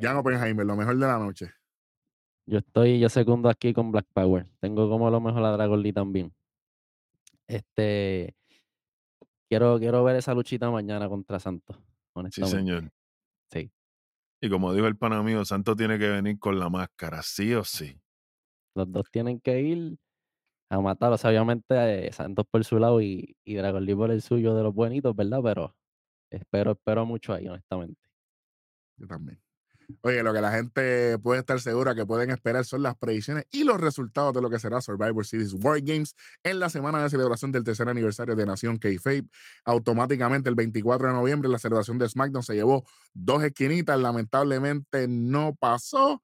[0.00, 1.50] Jan Oppenheimer, lo mejor de la noche.
[2.46, 4.46] Yo estoy, yo segundo aquí con Black Power.
[4.60, 6.34] Tengo como lo mejor a Dragon Lee también.
[7.46, 8.34] Este,
[9.54, 11.78] quiero, quiero ver esa luchita mañana contra Santos,
[12.30, 12.90] Sí, señor.
[13.52, 13.72] Sí.
[14.40, 17.64] Y como dijo el pana mío, Santo tiene que venir con la máscara, sí o
[17.64, 18.00] sí.
[18.74, 19.96] Los dos tienen que ir
[20.70, 21.12] a matar.
[21.12, 24.54] O sea, obviamente eh, Santos por su lado y, y Dragon Lee por el suyo
[24.54, 25.40] de los buenitos, ¿verdad?
[25.42, 25.76] Pero
[26.30, 28.00] espero, espero mucho ahí, honestamente.
[28.96, 29.43] Yo también.
[30.02, 33.64] Oye, lo que la gente puede estar segura que pueden esperar son las predicciones y
[33.64, 37.52] los resultados de lo que será Survivor Series War Games en la semana de celebración
[37.52, 39.28] del tercer aniversario de Nación K-Fape.
[39.64, 45.54] Automáticamente el 24 de noviembre la celebración de SmackDown se llevó dos esquinitas, lamentablemente no
[45.54, 46.22] pasó,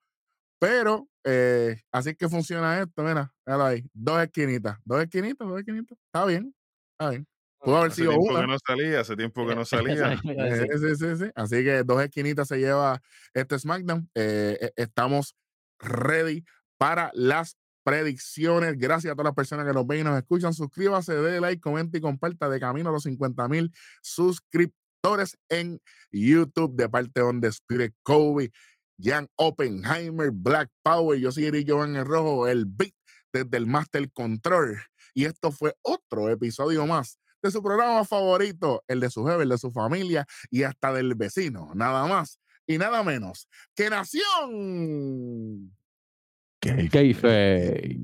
[0.59, 5.59] pero eh, así es que funciona esto, mira, míralo ahí, dos esquinitas, dos esquinitas, dos
[5.59, 6.55] esquinitas, está bien,
[6.93, 7.27] está bien.
[7.61, 8.41] Pudo haber Hace sido tiempo una.
[8.41, 10.13] que no salía, hace tiempo que no salía.
[10.25, 11.31] Eh, sí, sí, sí.
[11.35, 13.01] Así que dos esquinitas se lleva
[13.35, 14.09] este SmackDown.
[14.15, 15.37] Eh, eh, estamos
[15.79, 16.45] ready
[16.79, 18.79] para las predicciones.
[18.79, 20.55] Gracias a todas las personas que nos ven y nos escuchan.
[20.55, 23.73] Suscríbase, dé like, comenta y comparta de camino a los 50 mil
[24.03, 25.81] suscriptores en
[26.11, 28.51] YouTube de parte de Spirit Kobe,
[28.99, 31.19] Jan Oppenheimer, Black Power.
[31.19, 32.95] Yo soy Eric Jovan el Rojo, el Beat
[33.33, 34.79] desde el Master Control.
[35.15, 39.49] Y esto fue otro episodio más de su programa favorito, el de su jefe, el
[39.49, 45.73] de su familia y hasta del vecino, nada más y nada menos que Nación.
[46.61, 47.99] Kayfabe.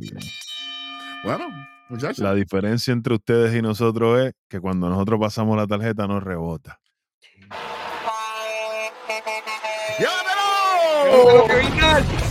[1.25, 1.49] Bueno,
[1.89, 2.19] muchachos.
[2.19, 6.81] La diferencia entre ustedes y nosotros es que cuando nosotros pasamos la tarjeta nos rebota.
[9.99, 11.47] ¡Llévatelo!
[11.49, 12.26] ¡Final!